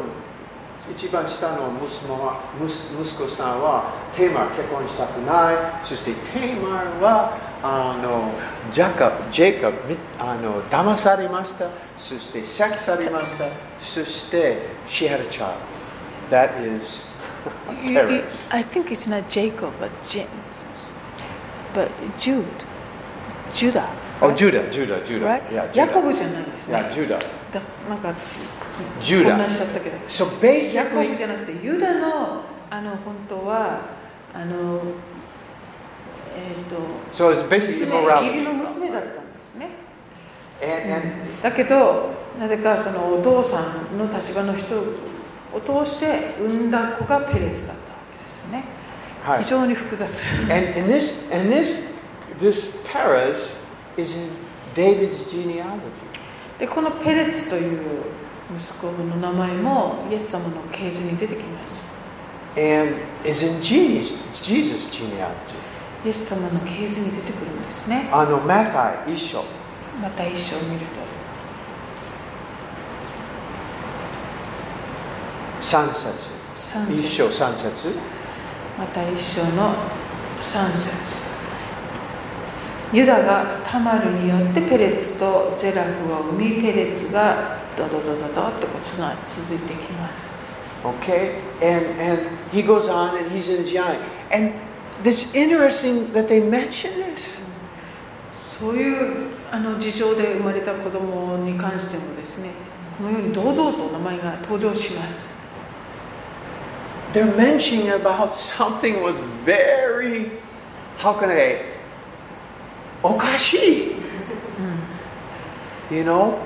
[0.91, 2.67] 一番下の息子は息
[3.01, 5.87] 息子さんはテーマ結婚したくない。
[5.87, 8.33] そしてテーマはあの
[8.73, 11.69] ジャコブ、ジェイコブみあの騙されました。
[11.99, 13.45] そしてセックスされました。
[13.79, 14.59] そして
[14.89, 15.55] she had a child.
[16.31, 17.05] That is
[17.85, 18.49] You- you- Perez.
[18.53, 20.27] I think it's not Jacob but Jim
[21.75, 22.45] but Jude
[23.53, 23.87] Judah
[24.25, 25.27] Oh, Judah, Judah, Judah.
[25.27, 25.43] right?
[25.51, 26.03] Yeah, ヤコ Judah.
[26.07, 27.19] ブじゃないですね Yeah, Judah.
[27.53, 28.47] だなんか私
[29.03, 30.25] Judah 混乱しちゃったけど So
[30.75, 33.81] ヤコブ basically, じゃなくてユダのあの本当は
[34.35, 34.81] あの
[36.35, 36.77] えっ、と
[37.13, 39.69] so it's basically 娘義理.の娘だったんですね
[40.63, 43.61] And, and だけどなぜかそのお父さ
[43.93, 48.65] んの立場の人を通して産んだ子がペレツだったわけですよね
[49.25, 50.09] 非常に複雑。
[50.51, 51.93] And, and this and this
[52.41, 53.55] this Perez
[53.97, 54.31] is in
[54.75, 55.79] David's genealogy.
[56.59, 57.81] でこのペレツという
[58.59, 61.99] 息子の名前もイエス様の系図に出てきます。
[62.57, 65.33] And is in Jesus, Jesus' genealogy.
[66.05, 68.09] イエス様の系図に出てくるんですね。
[68.13, 69.45] あのマタイ一章
[70.01, 70.87] また一章を見ると。
[75.61, 76.33] 三節。
[76.57, 77.73] 三一章節三節
[78.79, 79.75] また一章の
[80.41, 81.33] 三節
[82.93, 90.33] ユダがタマルによってペレツとゼラフを生みペレツがドドドドドってこうつな続いていきます
[90.85, 91.39] Okay?
[91.63, 94.03] And and he goes on and he's in Zion.
[94.33, 94.53] And
[95.03, 97.41] this interesting that they mention this.
[98.59, 102.51] そういうあの事情で生まれた子供に関してもですね
[102.97, 105.32] このように堂々と名前が登場します
[107.14, 110.32] They're mentioning about something was very
[110.98, 111.64] how can I
[113.04, 113.96] okashi.
[115.90, 116.44] You know?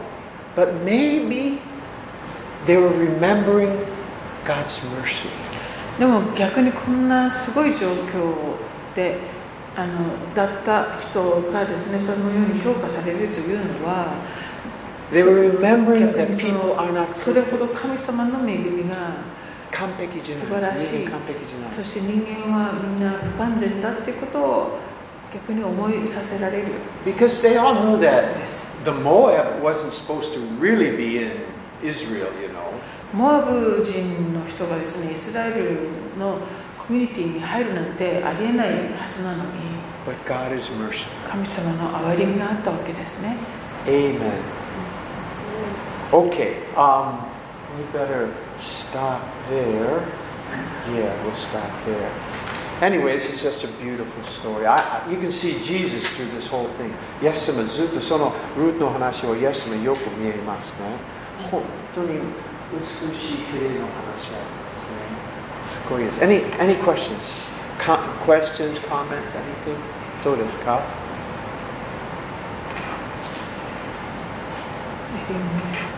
[0.56, 1.60] But maybe
[2.66, 3.72] they were remembering
[4.46, 5.30] God's mercy.
[6.00, 8.34] でも逆にこんなすごい状況
[8.96, 9.18] で
[9.76, 14.16] あのだった人がですねそのように評価されるというのは
[15.12, 17.60] They were remembering 逆 that にそ people are の not それほ perfect.
[17.60, 18.96] ど神様の恵みが
[19.73, 20.61] 完璧じゃ素晴。
[20.61, 21.09] らしい。
[21.69, 24.79] そして人間はみんな不完全だってことを
[25.33, 26.67] 逆に思いさせられる
[27.05, 31.33] Because they all knew で that す the Moab wasn't supposed to really be in
[31.83, 32.67] Israel, you know.
[33.13, 35.89] モアブ人の人がですねイスラエル
[36.19, 36.39] の
[36.79, 39.51] コミュニティに入るなんてありえないはずなのに
[40.07, 41.07] But God is merciful.
[41.29, 43.37] 神様の憐れみがあったわけですね
[43.87, 44.21] Amen.
[46.13, 47.19] Okay, um,
[47.77, 48.29] we better
[48.60, 50.06] stop there.
[50.94, 52.12] Yeah, we'll stop there.
[52.82, 54.66] Anyway, this is just a beautiful story.
[54.66, 56.92] I, I, you can see Jesus through this whole thing.
[57.22, 60.90] イエス様ずっとそのルートの話をイエス様よく見えますね。
[61.52, 61.62] 本
[61.94, 62.20] 当に
[62.74, 64.36] 美しい綺麗な話で
[64.78, 64.96] すね。
[65.66, 66.22] すごいです。
[66.22, 67.52] Any, any questions?
[67.78, 69.76] Co- questions, comments, anything?
[70.24, 70.80] どうですか
[75.30, 75.95] ル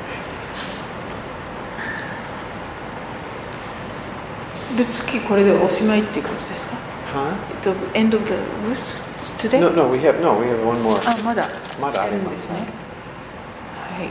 [4.85, 6.77] ツキこれでおしまいっていうことですか
[7.09, 7.33] Huh?
[7.63, 8.35] The end of the
[8.69, 9.03] verse
[9.39, 9.59] today?
[9.61, 10.99] No, no, we have, no, we have one more.
[11.09, 11.49] あまだ
[11.81, 14.09] まだありますねはい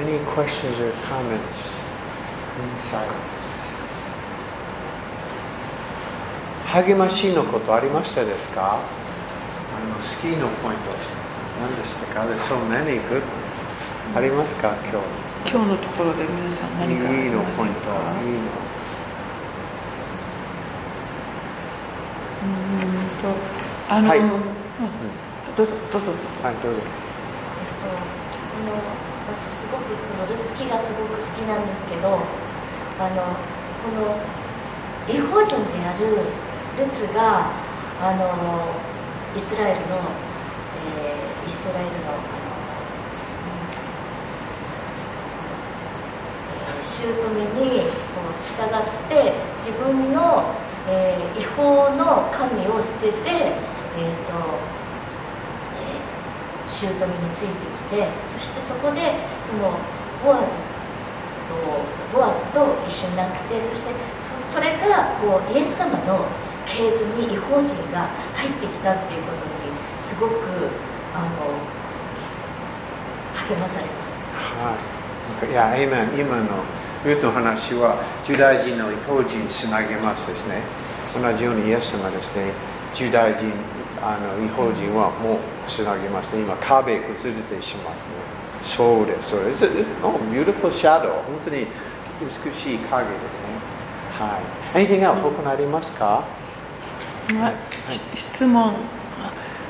[0.00, 1.76] Any questions or comments?
[2.76, 3.46] Insights?
[6.66, 8.78] 励ましのことありましたですかあ
[9.96, 10.90] のスキーのポイント
[11.60, 13.22] 何でしたか There's so many good ones.
[14.16, 15.00] ありますか今
[15.50, 18.38] 今日のところで皆さん日何かあいいのりますかポイントいいの
[22.35, 22.35] うーん
[23.22, 23.28] と
[23.94, 24.18] あの、はい。
[24.20, 24.30] うん
[25.56, 26.12] どうぞどうぞ。
[26.44, 26.80] はいどうぞ。
[26.80, 26.84] えっ
[27.80, 28.76] と、この
[29.32, 32.20] 私すごくこのルツキがすごく好きなんですけど
[33.00, 33.32] あの
[33.80, 34.20] この
[35.08, 36.28] 違法人である
[36.76, 37.48] ルツが
[38.02, 38.28] あの
[39.34, 39.96] イスラエルの、
[41.00, 43.72] えーイスラエルのあの、うん
[44.92, 45.08] そ
[45.40, 45.56] の
[46.52, 48.78] えー姑にこう従っ
[49.08, 50.52] て自分の、
[50.88, 54.32] えー違法の神を捨てて、えーと
[55.82, 59.14] えー姑についてきてそしてそこで
[59.46, 59.78] その
[60.24, 60.56] ボアズ
[61.46, 63.90] とボアズと一緒になってそして
[64.48, 66.26] そそれがこうイエス様の
[66.66, 69.70] 系図に違法人が入ってきたっていうことに
[70.00, 70.34] すごく
[71.14, 71.54] あの
[73.48, 74.18] 励まされます。
[74.34, 74.74] は
[75.46, 75.50] い。
[75.50, 76.64] いや、今の
[77.04, 77.96] ルートの話は、
[78.28, 80.62] ユダヤ人の違法人につなげますですね。
[81.14, 82.52] 同じようにイエス様ですね、
[82.96, 83.52] ユダヤ人、
[84.02, 85.38] あの違法人はもう
[85.68, 88.12] つなげまして、今、壁崩れてしますね。
[88.62, 89.64] そうです、そうです。
[89.64, 91.22] It's, oh, beautiful shadow.
[91.26, 91.66] 本当に
[92.20, 93.76] 美しい影ですね。
[94.18, 94.40] は
[94.74, 94.86] い。
[94.86, 95.20] Anything else?
[95.20, 96.24] 他にありますか？
[97.34, 98.74] はい質問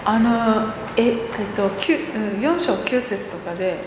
[0.05, 1.19] あのえ、えっ
[1.57, 3.81] と、きゅうん4章9節とかで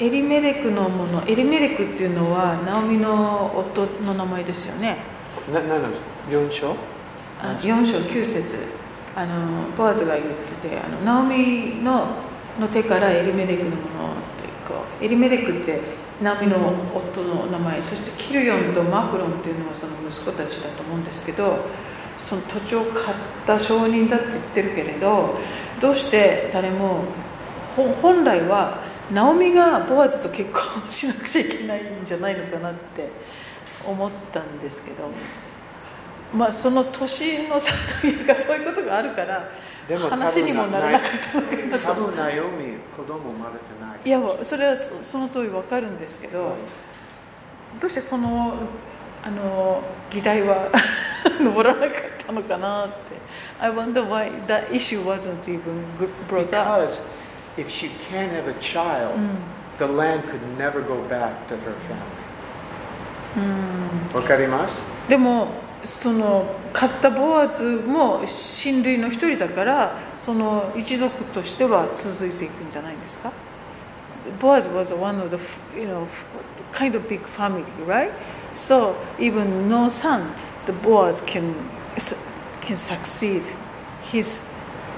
[0.00, 4.96] エリメレクのものエリメレクっていうのはナオミの夫の名前ですよね。
[5.52, 5.88] な、なの
[6.30, 6.74] ?4 章？
[7.38, 8.80] あ4章9節。
[9.14, 10.26] あのボアズが言っ
[10.62, 12.06] ててあのナオミの
[12.58, 15.80] の手からエリメレクのものってこうエリメレクって
[16.22, 16.56] ナオミの
[16.94, 21.58] 夫の名前そしてキルヨンとマフロンっていうのはその息子たちだと思うんですけど
[22.18, 25.38] その土地を買った証人だって言ってるけれど
[25.80, 27.04] どうして誰も
[27.76, 33.08] ほ本来はナオミがボアズと結婚しなくちゃいけないんじゃないのかなって
[33.86, 35.08] 思ったんですけど
[36.32, 39.50] まあその年の差というかそういうことがあるから
[40.08, 44.00] 話にもならなかったのかなと多分ナイオミ、子供生まれてない。
[44.04, 46.54] いやそれはそその通りわかるんですけど
[47.80, 48.54] どうしてその
[49.22, 50.68] あの議題は
[51.40, 52.94] 登らなかったのかなって
[53.60, 55.60] I wonder why that issue wasn't even
[56.28, 56.88] brought up
[57.60, 59.38] if she can't have a child, うん
[59.78, 62.20] the land could never go back to her family.
[63.36, 65.48] うんわかりますでも
[65.84, 73.32] その買ったボアズも親類の一人だからその一族としては続いていくんじゃないですか
[74.38, 75.38] Boaz was one of the
[75.74, 76.06] you know
[76.72, 78.10] kind of big family right
[78.54, 80.30] so even no son
[80.66, 81.54] the Boaz can
[82.60, 83.42] can succeed
[84.12, 84.42] his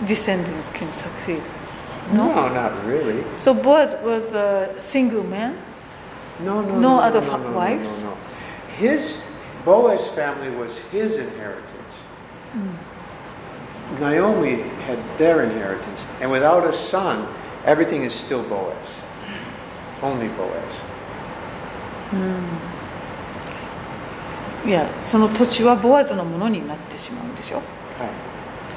[0.07, 1.41] descendants can succeed
[2.14, 3.24] no, not really.
[3.36, 5.58] so Boaz was a single man
[6.40, 8.04] No, no, No no, other no, fa- no, no, wives?
[8.04, 8.18] No, no.
[8.78, 9.24] His
[9.66, 12.06] Boaz family was his inheritance.
[14.00, 17.28] Naomi had their inheritance, and without a son,
[17.66, 19.02] everything is still Boaz.
[20.02, 20.84] Only Boaz.
[24.66, 27.62] いやその土地はボアズのものになってしまうんでしょ
[28.00, 28.12] Right.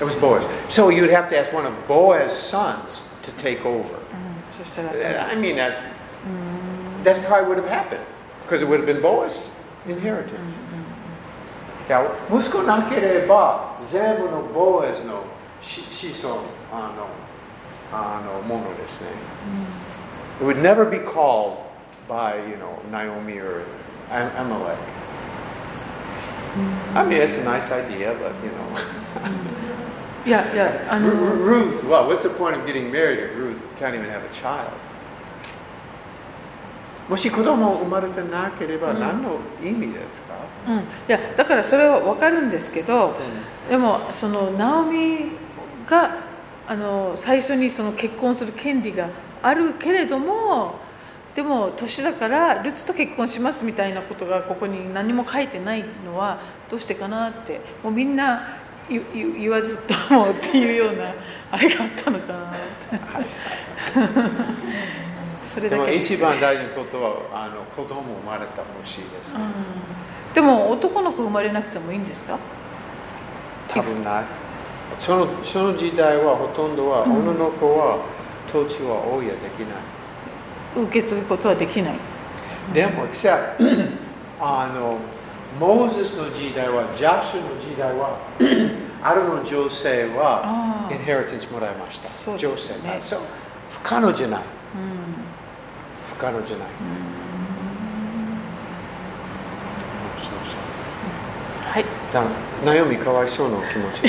[0.00, 0.46] It was Boaz.
[0.70, 3.83] So you'd have to ask one of Boaz's sons to take over.
[4.51, 5.75] そしたらそれ I mean, that's,
[7.03, 7.99] that's probably would have happened
[8.47, 9.51] because it would have been Boaz'
[9.87, 10.31] inheritance.
[11.87, 15.23] いや息子なければ全部のボーエズの
[15.61, 16.39] 子子孫
[16.73, 17.07] あの
[17.93, 19.07] あのものですね。
[20.41, 21.57] It would never be called
[22.09, 23.63] by, you know, Naomi or
[24.11, 24.77] Am- Amalek.
[26.93, 29.54] I mean, it's a nice idea, but, you know.
[30.25, 34.23] いやいやあの Ru- Ruth, well, what's the point of getting married if Ruth can't even have
[34.23, 34.71] a child?
[37.07, 40.33] もし子供生まれてなければ何の意味ですか、
[40.67, 43.13] うん、いやだからそれは分かるんですけど、
[43.69, 45.27] でもそのナオミ
[45.85, 46.17] が
[46.67, 49.09] あの最初にその結婚する権利が
[49.43, 50.79] あるけれども
[51.35, 56.39] でも年だからルツと結婚しますみたいなことがここに何も書いてないのは
[56.71, 57.61] どうしてかなって。
[57.83, 58.57] もうみんな
[58.89, 61.13] 言わずともっていうような
[61.51, 62.39] あれがあったのかな。
[62.39, 62.43] っ
[62.93, 62.99] て
[65.43, 66.13] それでもだけです。
[66.13, 70.33] 一番大事なことはあの子供生まれた欲しいです、うん。
[70.33, 72.37] でも男の子生まれなくてもいいんですか？
[73.69, 74.23] 多分ない。
[74.99, 77.97] そのその時代はほとんどは女の子は
[78.51, 79.75] 土地は親できな
[80.81, 81.93] い、受け継ぐことはできない。
[82.73, 83.55] でもじゃ
[84.39, 84.97] あ あの
[85.59, 88.19] モーゼスの時代はジャシュの時代は
[89.01, 93.01] あるの女性はインヘリテンスもらいました、そう女性が。
[93.03, 93.19] そう。
[93.71, 94.41] 不可能じゃない。
[94.41, 94.45] うん
[96.05, 96.67] 不可能じゃない、
[101.71, 101.85] はい。
[102.13, 102.27] だか
[102.65, 104.03] らナオミかわいそうな気持ち。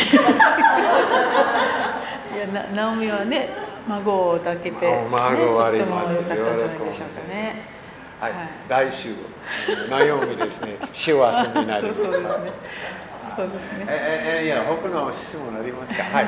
[2.35, 3.51] いやなナオミはね
[3.89, 7.76] 孫を抱けて、ね、あ孫ありとってもます良かったんじゃないでしょうかね
[8.21, 8.49] はい、はい。
[8.91, 9.11] 来週
[9.91, 10.77] ナオミですね。
[10.93, 12.03] 幸せになります。
[12.03, 12.53] そうそうですね。
[13.37, 13.87] そうですね。
[13.89, 16.03] えええいや他の質問ありますか？
[16.03, 16.27] はい。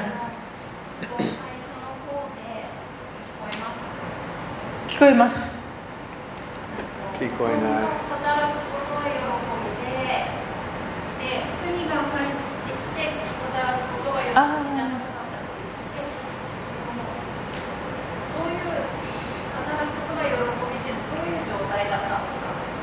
[4.89, 5.59] 聞こえます。
[7.21, 8.78] 聞こえない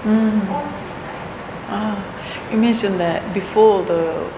[0.06, 0.42] Mm.
[1.68, 1.98] Ah,
[2.52, 4.30] you mentioned that before the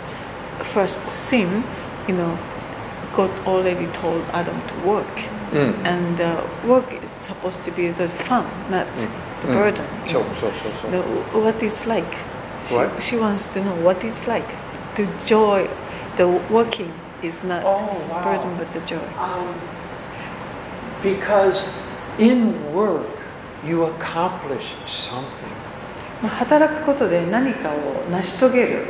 [0.63, 1.61] first sin,
[2.07, 2.37] you know,
[3.13, 5.15] God already told Adam to work,
[5.51, 5.75] mm.
[5.83, 9.41] and uh, work is supposed to be the fun, not mm.
[9.41, 9.85] the burden.
[9.85, 10.09] Mm.
[10.09, 10.91] Sure, sure.
[10.91, 11.01] The,
[11.37, 12.13] what it's like.
[12.65, 14.47] She, she wants to know what it's like.
[14.95, 15.69] The joy,
[16.15, 18.23] the working is not oh, wow.
[18.23, 19.03] burden, but the joy.
[19.17, 19.53] Um,
[21.03, 21.69] because
[22.17, 23.07] in work
[23.65, 25.56] you accomplish something.
[26.21, 28.85] まあ働くことで何かを成し遂げる、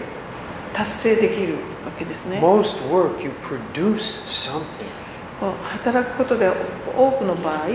[0.74, 1.54] 達成できる
[1.86, 2.40] わけですね。
[2.40, 5.08] Most work you produce something.
[5.40, 6.50] 働くことで
[6.98, 7.68] 多くの場合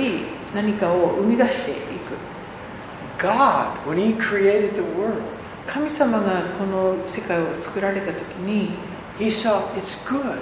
[0.54, 2.12] 何かを生み出していく
[3.18, 5.22] God, when He created the world,
[5.66, 8.70] 神様がこの世界を作られた時に
[9.18, 10.38] He saw it's good.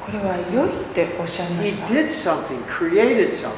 [0.00, 1.70] これは良いっておっしゃいま He
[2.08, 3.52] した did something, created something.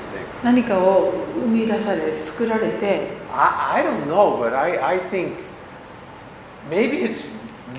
[0.45, 5.36] 何かを生み出され作られて I, I don't know, but I, I think
[6.70, 7.28] maybe it's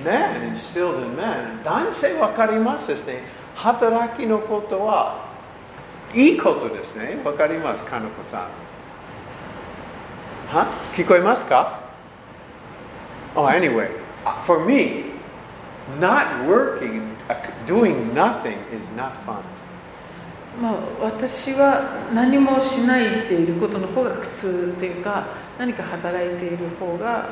[0.03, 1.63] man instilled in man.
[1.63, 3.23] 男性わかりますですね。
[3.55, 5.25] 働きのことは
[6.15, 7.21] いいことですね。
[7.25, 8.49] わかります、かのこさん。
[10.55, 11.83] は聞こえますか
[13.37, 13.91] Oh, anyway,
[14.25, 15.07] uh, for me,
[15.99, 17.35] not working, uh,
[17.67, 19.43] doing nothing is not fun.
[20.62, 27.30] まあ、私は何もしないでいることの方が苦痛というか何か働いている方が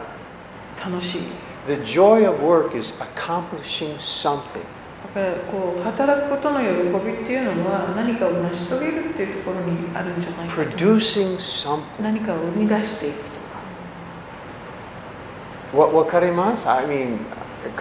[0.84, 1.22] 楽しい
[1.68, 4.62] The joy of work is accomplishing something.
[5.14, 6.66] だからこう働くことの喜
[7.06, 12.02] びっていうのは何かを成し遂げるっていうところにあるんじゃないかと Producing something.
[12.02, 13.18] 何かを生み出していく
[15.74, 17.18] とかわわかります ?I mean,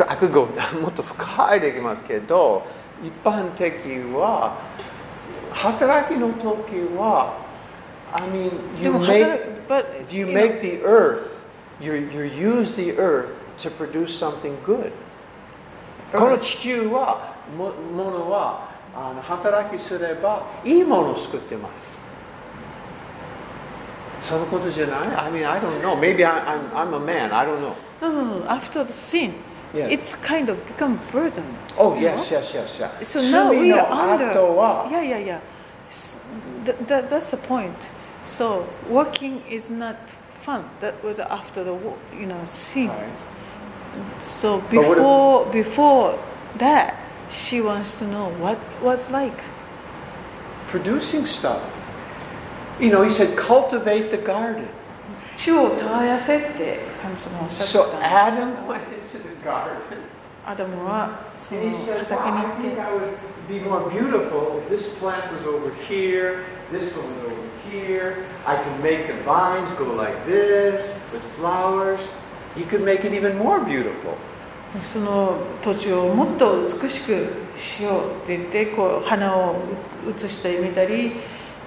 [0.09, 0.49] I could go
[0.83, 2.67] もっと深いできますけど、
[3.05, 3.73] 一般的
[4.15, 4.57] は、
[5.56, 7.38] 働きの時は、
[8.14, 11.22] I mean, で you も働 make, く but, you you make know, the earth,
[11.80, 14.92] you, you use the earth to produce something good.
[16.12, 21.98] この地球は、もものはあの働きすればいいものを作ってます。
[24.20, 25.98] そのことじゃない ?I mean, I don't know.
[25.98, 27.34] Maybe I, I'm, I'm a man.
[27.34, 27.74] I don't know.
[28.02, 29.34] no, no, no, after the sin
[29.77, 29.91] Yes.
[29.93, 31.45] It's kind of become burden.
[31.77, 33.09] Oh yes, yes, yes, yes.
[33.09, 34.33] So now we are under.
[34.91, 35.41] Yeah, yeah, yeah.
[36.65, 37.91] Th- th- that's the point.
[38.25, 39.97] So working is not
[40.33, 40.65] fun.
[40.81, 41.75] That was after the
[42.19, 42.91] you know scene.
[44.19, 46.19] So before before
[46.59, 46.97] that,
[47.31, 49.39] she wants to know what was like
[50.69, 51.63] producing stuff.
[52.81, 54.69] You know, he said cultivate the garden.
[55.37, 55.77] So
[58.01, 58.57] Adam
[59.49, 67.33] アダムはその畑に I 行って be more beautiful if this plant was over here, this one was
[67.33, 68.27] over here.
[68.45, 72.01] I could make the vines go like this with flowers.
[72.57, 74.17] He could make it even more beautiful.
[74.93, 79.57] その土地をもっと美しくしようって言ってこう花を
[80.09, 81.13] 写したり見たり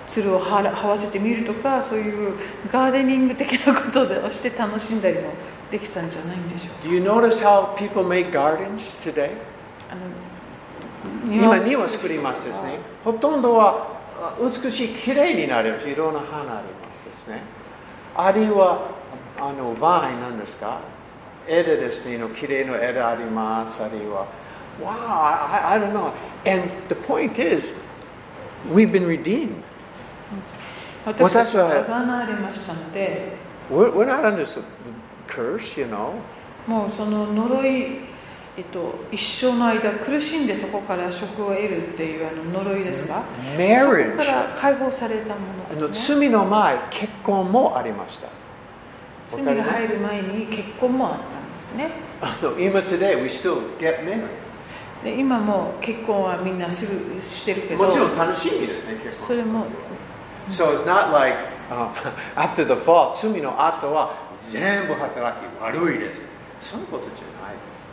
[0.06, 2.36] つるをはわせてみるとかそういう
[2.72, 5.32] ガーデニング的なことをして楽しんだりも
[5.72, 9.32] できたんじゃないんでしょう Do you notice how people make gardens today?
[11.32, 12.80] 今庭作りますですね。
[13.04, 13.88] ほとんどは
[14.22, 15.88] あ美しい、きれいになります。
[15.90, 17.42] いろんな花ありますですね。
[18.16, 18.90] あるいは、
[19.40, 20.80] あの、バインなんですか？
[21.48, 22.18] 枝ですね。
[22.18, 23.82] のきれいな枝あります。
[23.82, 24.26] あるいは、
[24.82, 26.12] Wow, I, I don't know.
[26.46, 27.76] And the point is,
[28.72, 29.50] we've been redeemed.
[31.06, 31.70] 私は私は
[33.72, 34.46] We're, we're not under
[35.30, 36.14] curse, you know?
[36.68, 38.00] もうその呪い、
[38.58, 45.40] えっと、一生の間苦しんでそこから職を得るっていうあの呪いですが、そこ Marriage から解放されたも
[45.70, 48.28] あののですね罪の前、結婚もありました。
[49.30, 51.92] 罪が入る前に結婚もあったんですね
[52.58, 54.28] 今 today, we still get married.
[55.04, 59.28] で今も結婚はみんなするしてるけどもちろん楽しみですね、結婚。
[59.28, 59.66] それも
[60.50, 61.38] So it's not like、
[61.70, 61.90] uh,
[62.36, 66.30] after the fall, 罪の後は全部働き悪いです。
[66.60, 67.90] そういうことじゃないです。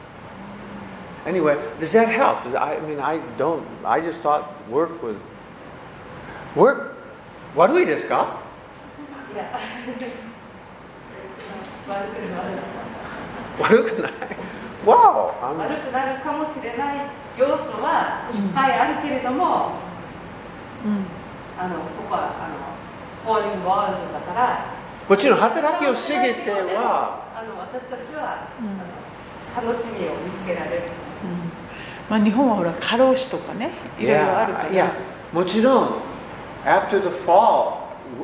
[1.27, 2.43] Anyway, does that help?
[2.45, 5.17] Does- I mean, I don't, I just thought work was.
[6.55, 6.93] Work?
[7.57, 8.27] 悪いですか？
[9.35, 9.45] いや
[11.89, 12.59] 悪くなる
[13.59, 14.13] 悪くない
[14.85, 15.33] ？Wow!
[15.43, 16.97] あの悪くなるかもしれない
[17.37, 19.73] 要素はいっぱいあるけれども、
[20.85, 21.05] うん
[21.59, 24.67] あのここはあのフォーリングワールドだから
[25.09, 29.07] もちろん働きを過ぎては、あの私たちは、うん
[29.57, 30.83] 楽しみを見つけられる
[31.25, 34.93] うんまあ、日本はほら過労死とかねいろいろあるからいや、
[35.33, 35.89] もちろん、
[36.65, 37.79] after the fall,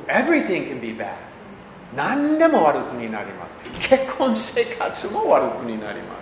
[0.08, 1.14] everything can be bad.
[1.96, 3.88] 何でも悪くになります。
[3.88, 6.14] 結婚生活も悪くになりま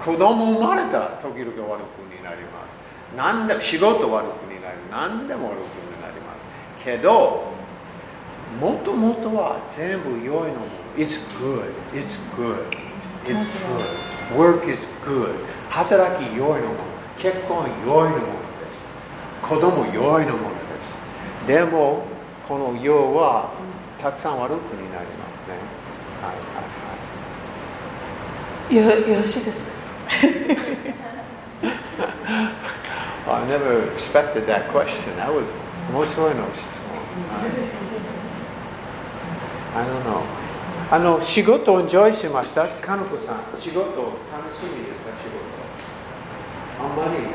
[0.00, 0.04] す。
[0.04, 3.16] 子供生まれた時々悪くになります。
[3.16, 5.08] 何でも仕事悪くになります。
[5.08, 6.34] 何でも悪くになりま
[6.78, 6.84] す。
[6.84, 7.53] けど、
[8.60, 10.72] もともとは全部良いのもの。
[10.96, 11.72] It's good.
[11.92, 12.66] It's good.
[13.26, 14.36] It's good.
[14.38, 15.34] Work is good.
[15.70, 16.78] 働き良いのもの。
[17.18, 18.22] 結婚良いのもの
[18.60, 18.86] です。
[19.42, 20.94] 子供良いのものです。
[21.46, 22.04] でも、
[22.48, 23.50] この世は
[23.98, 25.54] たくさん悪くになりますね。
[26.22, 26.36] はい
[28.76, 29.08] はいはい。
[29.08, 29.84] よよろしいですか？
[33.36, 35.16] I never expected that question.
[35.16, 35.44] That was
[35.92, 37.93] 面白いの質問。
[39.74, 40.22] I don't know.
[40.90, 42.68] あの仕事をエンジョイしました？
[42.68, 43.90] かのこさん、仕事楽
[44.54, 45.44] しみですか仕事？
[46.80, 47.28] あんまりね。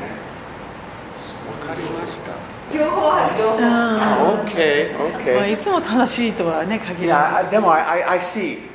[1.60, 2.32] わかりました。
[2.72, 5.00] 両方ある両方、うんあ OK、ま
[5.42, 5.52] あ、OK。
[5.52, 8.70] いつも楽しいとはね限いらないや、でも I, I, I see.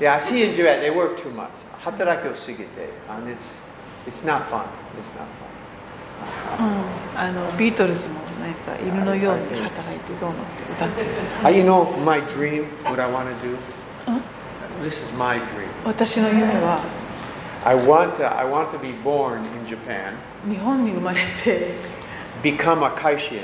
[0.00, 1.48] Yeah, I see in Duet, they work too much.
[1.80, 2.64] 働きを過ぎて。
[3.08, 3.60] And it's,
[4.08, 4.64] it's not fun.
[4.98, 5.28] It's not
[6.58, 6.84] fun.
[7.14, 11.08] うん、あのビートルズもなんか犬のように働いてどうのって歌ってる
[11.42, 13.56] Uh, you know my dream, what I want to do?
[14.82, 15.68] This is my dream.
[15.84, 16.80] 私の夢は
[17.64, 20.12] I want to, I want to be born in Japan,
[20.46, 21.72] 日本に生まれて
[22.42, 23.40] become a kaishin,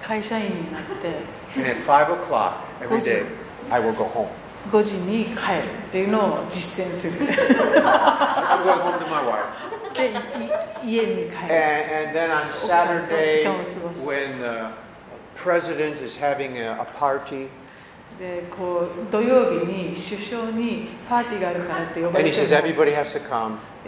[0.00, 3.24] 会社員になって and at 5 o'clock every day,
[3.70, 4.28] I will go home.
[4.70, 5.36] 5時に帰る
[5.88, 7.26] っていうのを実践する。
[9.94, 10.10] で、
[10.86, 11.54] 家に帰る。
[18.18, 22.30] で、こう土曜日に首相にパーティーがあるからって呼ばれて。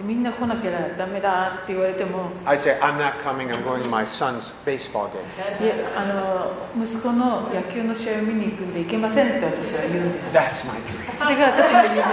[0.03, 5.63] みんな来なきゃダメだって言われても I say, I'm not coming, I'm going to my son's baseball game.
[5.63, 11.11] いやあの息子の野球の試合を見に行くんで行けませんって私は言うんです That's my dream.
[11.11, 12.07] そ れが私の夢です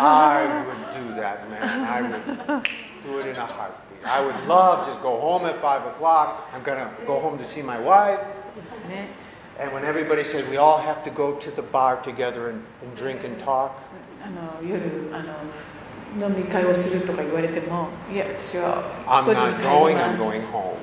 [0.00, 1.62] I would do that, man.
[1.62, 2.62] I would
[3.04, 4.04] do it in a heartbeat.
[4.04, 6.48] I would love just go home at five o'clock.
[6.54, 8.20] I'm gonna go home to see my wife.
[8.62, 9.08] ですね
[9.60, 12.94] And when everybody said we all have to go to the bar together and, and
[12.94, 13.72] drink and talk,
[14.25, 14.79] あの夜
[15.11, 15.21] あ
[16.19, 20.77] の飲み会をするとか言われてもいや私は I'm 5時 not に going, I'm going home.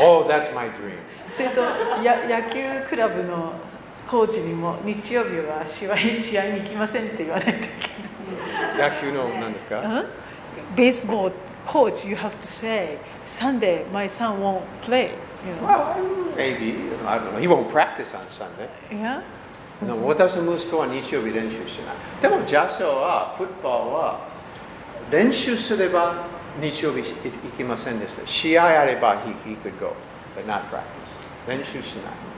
[0.00, 0.98] Oh, that's my dream.
[1.30, 1.60] それと
[2.02, 3.52] や野球クラブの
[4.06, 10.06] コーチにも日曜日は試合試合に行きませんって言わないといけない野球の何ですかうん
[10.76, 11.34] ベースボール
[11.64, 15.12] coach, you have to say, Sunday, my son won't play.
[15.46, 15.66] You know?
[15.66, 16.76] Well, maybe.
[17.06, 17.38] I don't know.
[17.38, 18.68] He won't practice on Sunday.
[18.90, 19.22] Yeah?
[19.85, 21.95] でも私の息子は日曜日練習しない。
[22.21, 24.19] でもジャズは、フットボールは
[25.11, 26.25] 練習すれば
[26.59, 27.05] 日曜日行
[27.55, 28.27] きませんでした。
[28.27, 29.93] 試合あれば he, he could go,
[30.35, 30.83] but not practice.
[31.47, 32.37] 練習しない。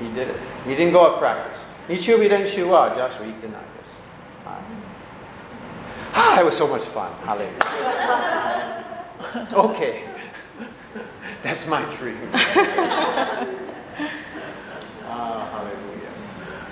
[0.00, 0.34] He did it.
[0.66, 1.58] He didn't go at practice.
[1.88, 4.02] 日曜日練習はジャズは行ってないです。
[4.44, 4.90] はい。
[6.12, 7.10] Ah, it was so much fun.
[7.24, 7.58] Hallelujah.
[9.52, 10.04] okay.
[11.42, 12.16] That's my dream.
[15.08, 15.93] Ah, hallelujah.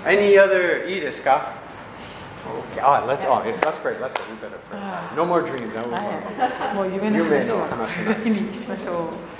[0.05, 1.53] Any other いいですか
[2.73, 2.81] Okay.
[2.81, 3.99] Ah, let's, oh, it's, that's great.
[3.99, 4.23] Let's go.
[4.29, 4.79] We better pray.
[5.15, 5.73] No more dreams.
[5.75, 5.99] No more.
[5.99, 9.32] はいもう夢の話は夢の話にしましょう。